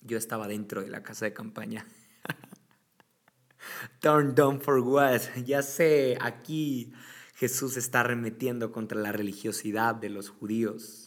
yo 0.00 0.18
estaba 0.18 0.48
dentro 0.48 0.82
de 0.82 0.90
la 0.90 1.04
casa 1.04 1.24
de 1.24 1.32
campaña. 1.32 1.86
Turn 4.00 4.34
down 4.34 4.60
for 4.60 4.80
what? 4.80 5.20
Ya 5.44 5.62
sé, 5.62 6.18
aquí 6.20 6.94
Jesús 7.36 7.76
está 7.76 8.00
arremetiendo 8.00 8.72
contra 8.72 8.98
la 8.98 9.12
religiosidad 9.12 9.94
de 9.94 10.10
los 10.10 10.30
judíos. 10.30 11.05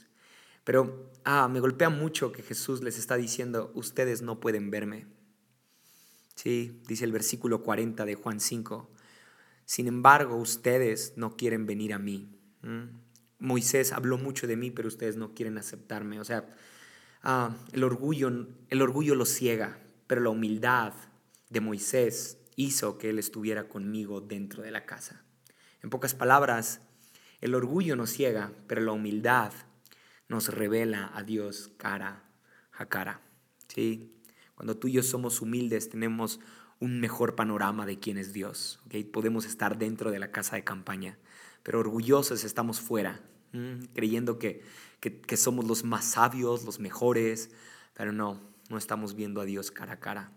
Pero 0.69 1.09
ah, 1.23 1.47
me 1.47 1.61
golpea 1.61 1.89
mucho 1.89 2.31
que 2.31 2.43
Jesús 2.43 2.83
les 2.83 2.99
está 2.99 3.15
diciendo, 3.15 3.71
ustedes 3.73 4.21
no 4.21 4.39
pueden 4.39 4.69
verme. 4.69 5.07
Sí, 6.35 6.79
dice 6.87 7.05
el 7.05 7.11
versículo 7.11 7.63
40 7.63 8.05
de 8.05 8.13
Juan 8.13 8.39
5. 8.39 8.87
Sin 9.65 9.87
embargo, 9.87 10.35
ustedes 10.35 11.13
no 11.15 11.35
quieren 11.35 11.65
venir 11.65 11.91
a 11.91 11.97
mí. 11.97 12.29
¿Mm? 12.61 12.83
Moisés 13.39 13.91
habló 13.91 14.19
mucho 14.19 14.45
de 14.45 14.57
mí, 14.57 14.69
pero 14.69 14.89
ustedes 14.89 15.17
no 15.17 15.33
quieren 15.33 15.57
aceptarme. 15.57 16.19
O 16.19 16.23
sea, 16.23 16.47
ah, 17.23 17.57
el, 17.71 17.83
orgullo, 17.83 18.31
el 18.69 18.81
orgullo 18.83 19.15
lo 19.15 19.25
ciega, 19.25 19.79
pero 20.05 20.21
la 20.21 20.29
humildad 20.29 20.93
de 21.49 21.61
Moisés 21.61 22.37
hizo 22.57 22.99
que 22.99 23.09
él 23.09 23.17
estuviera 23.17 23.67
conmigo 23.67 24.21
dentro 24.21 24.61
de 24.61 24.69
la 24.69 24.85
casa. 24.85 25.23
En 25.81 25.89
pocas 25.89 26.13
palabras, 26.13 26.81
el 27.41 27.55
orgullo 27.55 27.95
nos 27.95 28.11
ciega, 28.11 28.51
pero 28.67 28.81
la 28.81 28.91
humildad 28.91 29.51
nos 30.29 30.47
revela 30.47 31.11
a 31.13 31.23
Dios 31.23 31.71
cara 31.75 32.23
a 32.71 32.85
cara. 32.85 33.21
¿sí? 33.67 34.13
Cuando 34.55 34.77
tú 34.77 34.87
y 34.87 34.93
yo 34.93 35.03
somos 35.03 35.41
humildes, 35.41 35.89
tenemos 35.89 36.39
un 36.79 37.01
mejor 37.01 37.35
panorama 37.35 37.85
de 37.85 37.99
quién 37.99 38.17
es 38.17 38.31
Dios. 38.31 38.79
¿okay? 38.85 39.03
Podemos 39.03 39.45
estar 39.45 39.77
dentro 39.77 40.11
de 40.11 40.19
la 40.19 40.31
casa 40.31 40.55
de 40.55 40.63
campaña, 40.63 41.17
pero 41.63 41.79
orgullosos 41.79 42.45
estamos 42.45 42.79
fuera, 42.79 43.21
creyendo 43.93 44.39
que, 44.39 44.63
que, 45.01 45.37
somos 45.37 45.65
los 45.65 45.83
más 45.83 46.05
sabios, 46.05 46.63
los 46.63 46.79
mejores, 46.79 47.49
pero 47.93 48.13
no, 48.13 48.39
no 48.69 48.77
estamos 48.77 49.15
viendo 49.15 49.41
a 49.41 49.45
Dios 49.45 49.71
cara 49.71 49.93
a 49.93 49.99
cara. 49.99 50.31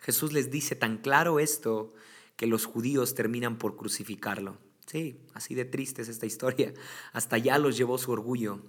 Jesús 0.00 0.32
les 0.32 0.50
dice 0.50 0.76
tan 0.76 0.98
claro 0.98 1.40
esto 1.40 1.94
que 2.36 2.46
los 2.46 2.66
judíos 2.66 3.14
terminan 3.14 3.56
por 3.58 3.76
crucificarlo. 3.76 4.58
Sí, 4.86 5.20
así 5.32 5.54
de 5.54 5.64
triste 5.64 6.02
es 6.02 6.08
esta 6.08 6.26
historia. 6.26 6.72
Hasta 7.12 7.36
allá 7.36 7.58
los 7.58 7.76
llevó 7.76 7.98
su 7.98 8.12
orgullo. 8.12 8.60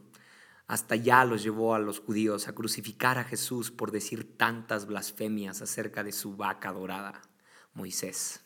Hasta 0.67 0.95
allá 0.95 1.25
los 1.25 1.43
llevó 1.43 1.75
a 1.75 1.79
los 1.79 1.99
judíos 1.99 2.47
a 2.47 2.55
crucificar 2.55 3.19
a 3.19 3.23
Jesús 3.23 3.69
por 3.69 3.91
decir 3.91 4.35
tantas 4.37 4.87
blasfemias 4.87 5.61
acerca 5.61 6.03
de 6.03 6.11
su 6.11 6.35
vaca 6.35 6.71
dorada, 6.71 7.21
Moisés. 7.73 8.41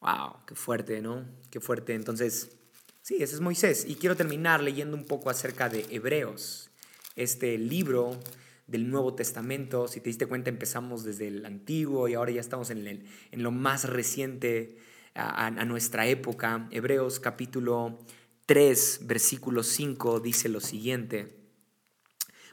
Wow, 0.00 0.46
qué 0.46 0.54
fuerte, 0.54 1.02
¿no? 1.02 1.26
Qué 1.50 1.60
fuerte. 1.60 1.94
Entonces, 1.94 2.56
sí, 3.02 3.16
ese 3.16 3.34
es 3.34 3.40
Moisés. 3.42 3.84
Y 3.86 3.96
quiero 3.96 4.16
terminar 4.16 4.62
leyendo 4.62 4.96
un 4.96 5.04
poco 5.04 5.28
acerca 5.28 5.68
de 5.68 5.86
Hebreos, 5.90 6.70
este 7.14 7.58
libro 7.58 8.18
del 8.66 8.88
Nuevo 8.88 9.14
Testamento. 9.14 9.86
Si 9.86 10.00
te 10.00 10.08
diste 10.08 10.24
cuenta, 10.24 10.48
empezamos 10.48 11.04
desde 11.04 11.28
el 11.28 11.44
Antiguo 11.44 12.08
y 12.08 12.14
ahora 12.14 12.30
ya 12.30 12.40
estamos 12.40 12.70
en, 12.70 12.86
en 12.86 13.42
lo 13.42 13.50
más 13.50 13.84
reciente 13.84 14.78
a, 15.14 15.50
nuestra 15.64 16.06
época. 16.06 16.68
Hebreos 16.70 17.20
capítulo 17.20 17.98
3, 18.46 19.00
versículo 19.04 19.62
5 19.62 20.20
dice 20.20 20.48
lo 20.48 20.60
siguiente. 20.60 21.36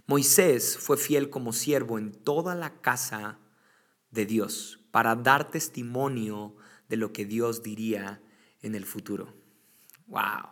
Moisés 0.06 0.78
fue 0.78 0.98
fiel 0.98 1.30
como 1.30 1.54
siervo 1.54 1.98
en 1.98 2.12
toda 2.12 2.56
la 2.56 2.82
casa 2.82 3.39
de 4.12 4.26
Dios 4.26 4.80
para 4.91 5.15
dar 5.15 5.52
testimonio 5.52 6.56
de 6.88 6.98
lo 6.98 7.12
que 7.12 7.26
Dios 7.26 7.62
diría 7.62 8.22
en 8.62 8.76
el 8.76 8.86
futuro. 8.86 9.34
Wow. 10.08 10.52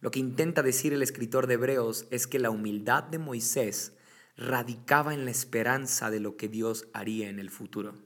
Lo 0.00 0.10
que 0.10 0.20
intenta 0.20 0.62
decir 0.62 0.92
el 0.92 1.02
escritor 1.02 1.46
de 1.46 1.54
Hebreos 1.54 2.06
es 2.10 2.26
que 2.26 2.38
la 2.38 2.50
humildad 2.50 3.04
de 3.04 3.18
Moisés 3.18 3.92
radicaba 4.36 5.14
en 5.14 5.24
la 5.24 5.30
esperanza 5.30 6.10
de 6.10 6.20
lo 6.20 6.36
que 6.36 6.48
Dios 6.48 6.88
haría 6.92 7.28
en 7.28 7.38
el 7.38 7.50
futuro. 7.50 7.96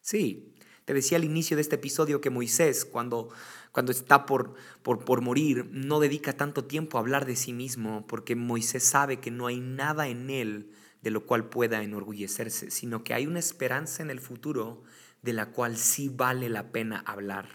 Sí, 0.00 0.55
te 0.86 0.94
decía 0.94 1.18
al 1.18 1.24
inicio 1.24 1.56
de 1.56 1.62
este 1.62 1.74
episodio 1.74 2.20
que 2.20 2.30
Moisés, 2.30 2.84
cuando, 2.84 3.28
cuando 3.72 3.90
está 3.90 4.24
por, 4.24 4.54
por, 4.84 5.04
por 5.04 5.20
morir, 5.20 5.68
no 5.72 5.98
dedica 5.98 6.32
tanto 6.32 6.64
tiempo 6.64 6.96
a 6.96 7.00
hablar 7.00 7.26
de 7.26 7.34
sí 7.34 7.52
mismo, 7.52 8.06
porque 8.06 8.36
Moisés 8.36 8.84
sabe 8.84 9.18
que 9.18 9.32
no 9.32 9.48
hay 9.48 9.58
nada 9.58 10.06
en 10.06 10.30
él 10.30 10.70
de 11.02 11.10
lo 11.10 11.26
cual 11.26 11.48
pueda 11.48 11.82
enorgullecerse, 11.82 12.70
sino 12.70 13.02
que 13.02 13.14
hay 13.14 13.26
una 13.26 13.40
esperanza 13.40 14.04
en 14.04 14.10
el 14.10 14.20
futuro 14.20 14.84
de 15.22 15.32
la 15.32 15.50
cual 15.50 15.76
sí 15.76 16.08
vale 16.08 16.48
la 16.48 16.70
pena 16.70 17.02
hablar. 17.04 17.48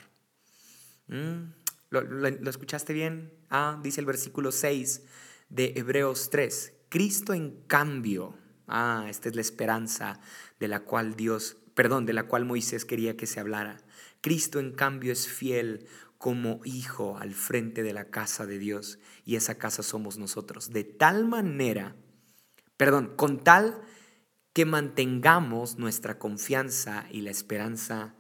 ¿Mm? 1.07 1.53
¿Lo, 1.89 2.01
lo, 2.01 2.49
escuchaste 2.49 2.91
bien? 2.91 3.33
Ah, 3.49 3.79
dice 3.81 4.01
el 4.01 4.05
versículo 4.05 4.51
6 4.51 5.03
de 5.47 5.73
Hebreos 5.77 6.29
3. 6.29 6.73
Cristo 6.89 7.33
en 7.33 7.63
cambio, 7.67 8.37
ah, 8.67 9.05
esta 9.09 9.29
es 9.29 9.35
la 9.35 9.41
esperanza 9.41 10.19
de 10.59 10.67
la 10.67 10.81
cual 10.81 11.15
Dios 11.15 11.60
perdón, 11.73 12.05
de 12.05 12.13
la 12.13 12.27
cual 12.27 12.45
Moisés 12.45 12.85
quería 12.85 13.17
que 13.17 13.27
se 13.27 13.39
hablara. 13.39 13.77
Cristo 14.21 14.59
en 14.59 14.71
cambio 14.71 15.11
es 15.11 15.27
fiel 15.27 15.87
como 16.17 16.61
hijo 16.63 17.17
al 17.17 17.33
frente 17.33 17.81
de 17.81 17.93
la 17.93 18.11
casa 18.11 18.45
de 18.45 18.59
Dios 18.59 18.99
y 19.25 19.35
esa 19.35 19.57
casa 19.57 19.81
somos 19.81 20.17
nosotros. 20.17 20.69
De 20.69 20.83
tal 20.83 21.25
manera, 21.25 21.95
perdón, 22.77 23.13
con 23.15 23.43
tal 23.43 23.81
que 24.53 24.65
mantengamos 24.65 25.77
nuestra 25.77 26.19
confianza 26.19 27.07
y 27.09 27.21
la 27.21 27.31
esperanza 27.31 28.15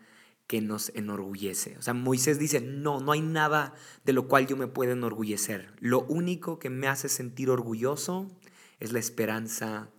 que 0.47 0.61
nos 0.61 0.89
enorgullece. 0.95 1.77
O 1.77 1.81
sea, 1.81 1.93
Moisés 1.93 2.39
dice, 2.39 2.59
no, 2.59 2.99
no 2.99 3.11
hay 3.11 3.21
nada 3.21 3.73
de 4.03 4.13
lo 4.13 4.27
cual 4.27 4.47
yo 4.47 4.57
me 4.57 4.67
pueda 4.67 4.93
enorgullecer. 4.93 5.73
Lo 5.79 6.01
único 6.01 6.59
que 6.59 6.69
me 6.69 6.87
hace 6.87 7.07
sentir 7.07 7.49
orgulloso 7.49 8.27
es 8.79 8.91
la 8.91 8.99
esperanza 8.99 9.89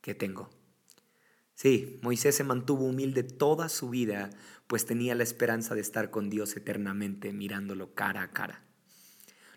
que 0.00 0.14
tengo. 0.14 0.50
Sí, 1.60 1.98
Moisés 2.00 2.36
se 2.36 2.42
mantuvo 2.42 2.86
humilde 2.86 3.22
toda 3.22 3.68
su 3.68 3.90
vida, 3.90 4.30
pues 4.66 4.86
tenía 4.86 5.14
la 5.14 5.24
esperanza 5.24 5.74
de 5.74 5.82
estar 5.82 6.10
con 6.10 6.30
Dios 6.30 6.56
eternamente 6.56 7.34
mirándolo 7.34 7.92
cara 7.92 8.22
a 8.22 8.30
cara. 8.30 8.62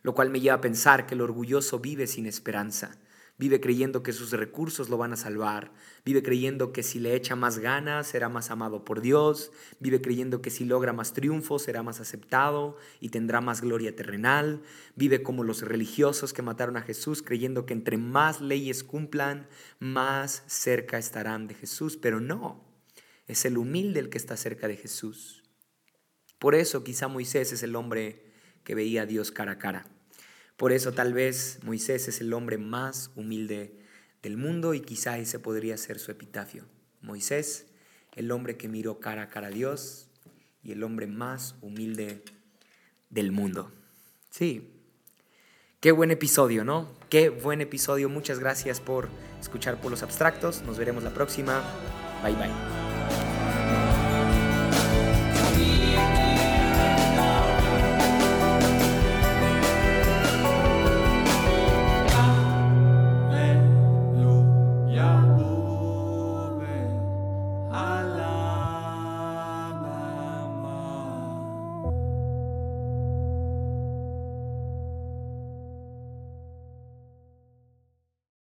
Lo 0.01 0.14
cual 0.14 0.30
me 0.30 0.41
lleva 0.41 0.56
a 0.56 0.60
pensar 0.60 1.06
que 1.06 1.16
el 1.16 1.22
orgulloso 1.22 1.80
vive 1.80 2.08
sin 2.08 2.26
esperanza 2.26 2.99
Vive 3.38 3.60
creyendo 3.60 4.04
que 4.04 4.14
sus 4.14 4.32
recursos 4.32 4.89
lo 4.89 4.97
van 4.97 5.14
a 5.14 5.18
salvar. 5.18 5.72
Vive 6.06 6.22
creyendo 6.22 6.74
que 6.74 6.84
si 6.84 6.99
le 6.99 7.16
echa 7.16 7.36
más 7.38 7.60
ganas 7.60 8.08
será 8.08 8.28
más 8.28 8.51
amado 8.51 8.84
por 8.84 8.99
Dios. 8.99 9.51
Vive 9.80 10.01
creyendo 10.01 10.41
que 10.41 10.49
si 10.49 10.66
logra 10.66 10.91
más 10.91 11.14
triunfo 11.14 11.60
será 11.60 11.82
más 11.82 12.01
aceptado 12.01 12.78
y 12.99 13.10
tendrá 13.10 13.39
más 13.39 13.62
gloria 13.62 13.95
terrenal. 13.95 14.62
Vive 14.95 15.24
como 15.24 15.45
los 15.45 15.62
religiosos 15.62 16.34
que 16.34 16.41
mataron 16.41 16.76
a 16.76 16.82
Jesús 16.82 17.22
creyendo 17.22 17.66
que 17.66 17.74
entre 17.74 17.97
más 17.97 18.41
leyes 18.41 18.84
cumplan, 18.84 19.47
más 19.80 20.43
cerca 20.47 20.97
estarán 20.97 21.47
de 21.47 21.56
Jesús. 21.56 21.95
Pero 21.95 22.20
no, 22.20 22.66
es 23.28 23.45
el 23.45 23.58
humilde 23.58 24.01
el 24.01 24.10
que 24.10 24.18
está 24.18 24.36
cerca 24.36 24.68
de 24.68 24.76
Jesús. 24.76 25.43
Por 26.38 26.54
eso 26.54 26.84
quizá 26.84 27.08
Moisés 27.08 27.54
es 27.54 27.64
el 27.64 27.78
hombre 27.78 28.26
que 28.66 28.76
veía 28.76 29.04
a 29.04 29.06
Dios 29.06 29.32
cara 29.32 29.54
a 29.54 29.58
cara. 29.58 29.86
Por 30.58 30.74
eso 30.74 30.91
tal 30.91 31.14
vez 31.14 31.60
Moisés 31.64 32.10
es 32.10 32.20
el 32.20 32.34
hombre 32.34 32.58
más 32.58 33.12
humilde 33.16 33.83
del 34.24 34.38
mundo 34.38 34.74
y 34.74 34.82
quizá 34.82 35.19
ese 35.19 35.38
podría 35.38 35.78
ser 35.78 35.99
su 35.99 36.09
epitafio. 36.09 36.65
Moisés, 37.01 37.67
el 38.15 38.32
hombre 38.32 38.57
que 38.57 38.69
miró 38.69 38.99
cara 38.99 39.24
a 39.24 39.30
cara 39.30 39.47
a 39.47 39.51
Dios 39.51 40.07
y 40.63 40.71
el 40.71 40.84
hombre 40.84 41.05
más 41.05 41.55
humilde 41.61 42.24
del 43.09 43.32
mundo. 43.32 43.71
Sí, 44.30 44.71
qué 45.80 45.91
buen 45.91 46.09
episodio, 46.09 46.63
¿no? 46.63 46.89
Qué 47.09 47.30
buen 47.30 47.61
episodio. 47.61 48.09
Muchas 48.09 48.39
gracias 48.39 48.80
por 48.80 49.09
escuchar 49.39 49.80
por 49.80 49.91
los 49.91 50.01
abstractos. 50.01 50.63
Nos 50.63 50.78
veremos 50.78 51.03
la 51.03 51.13
próxima. 51.13 51.61
Bye 52.24 52.34
bye. 52.36 52.83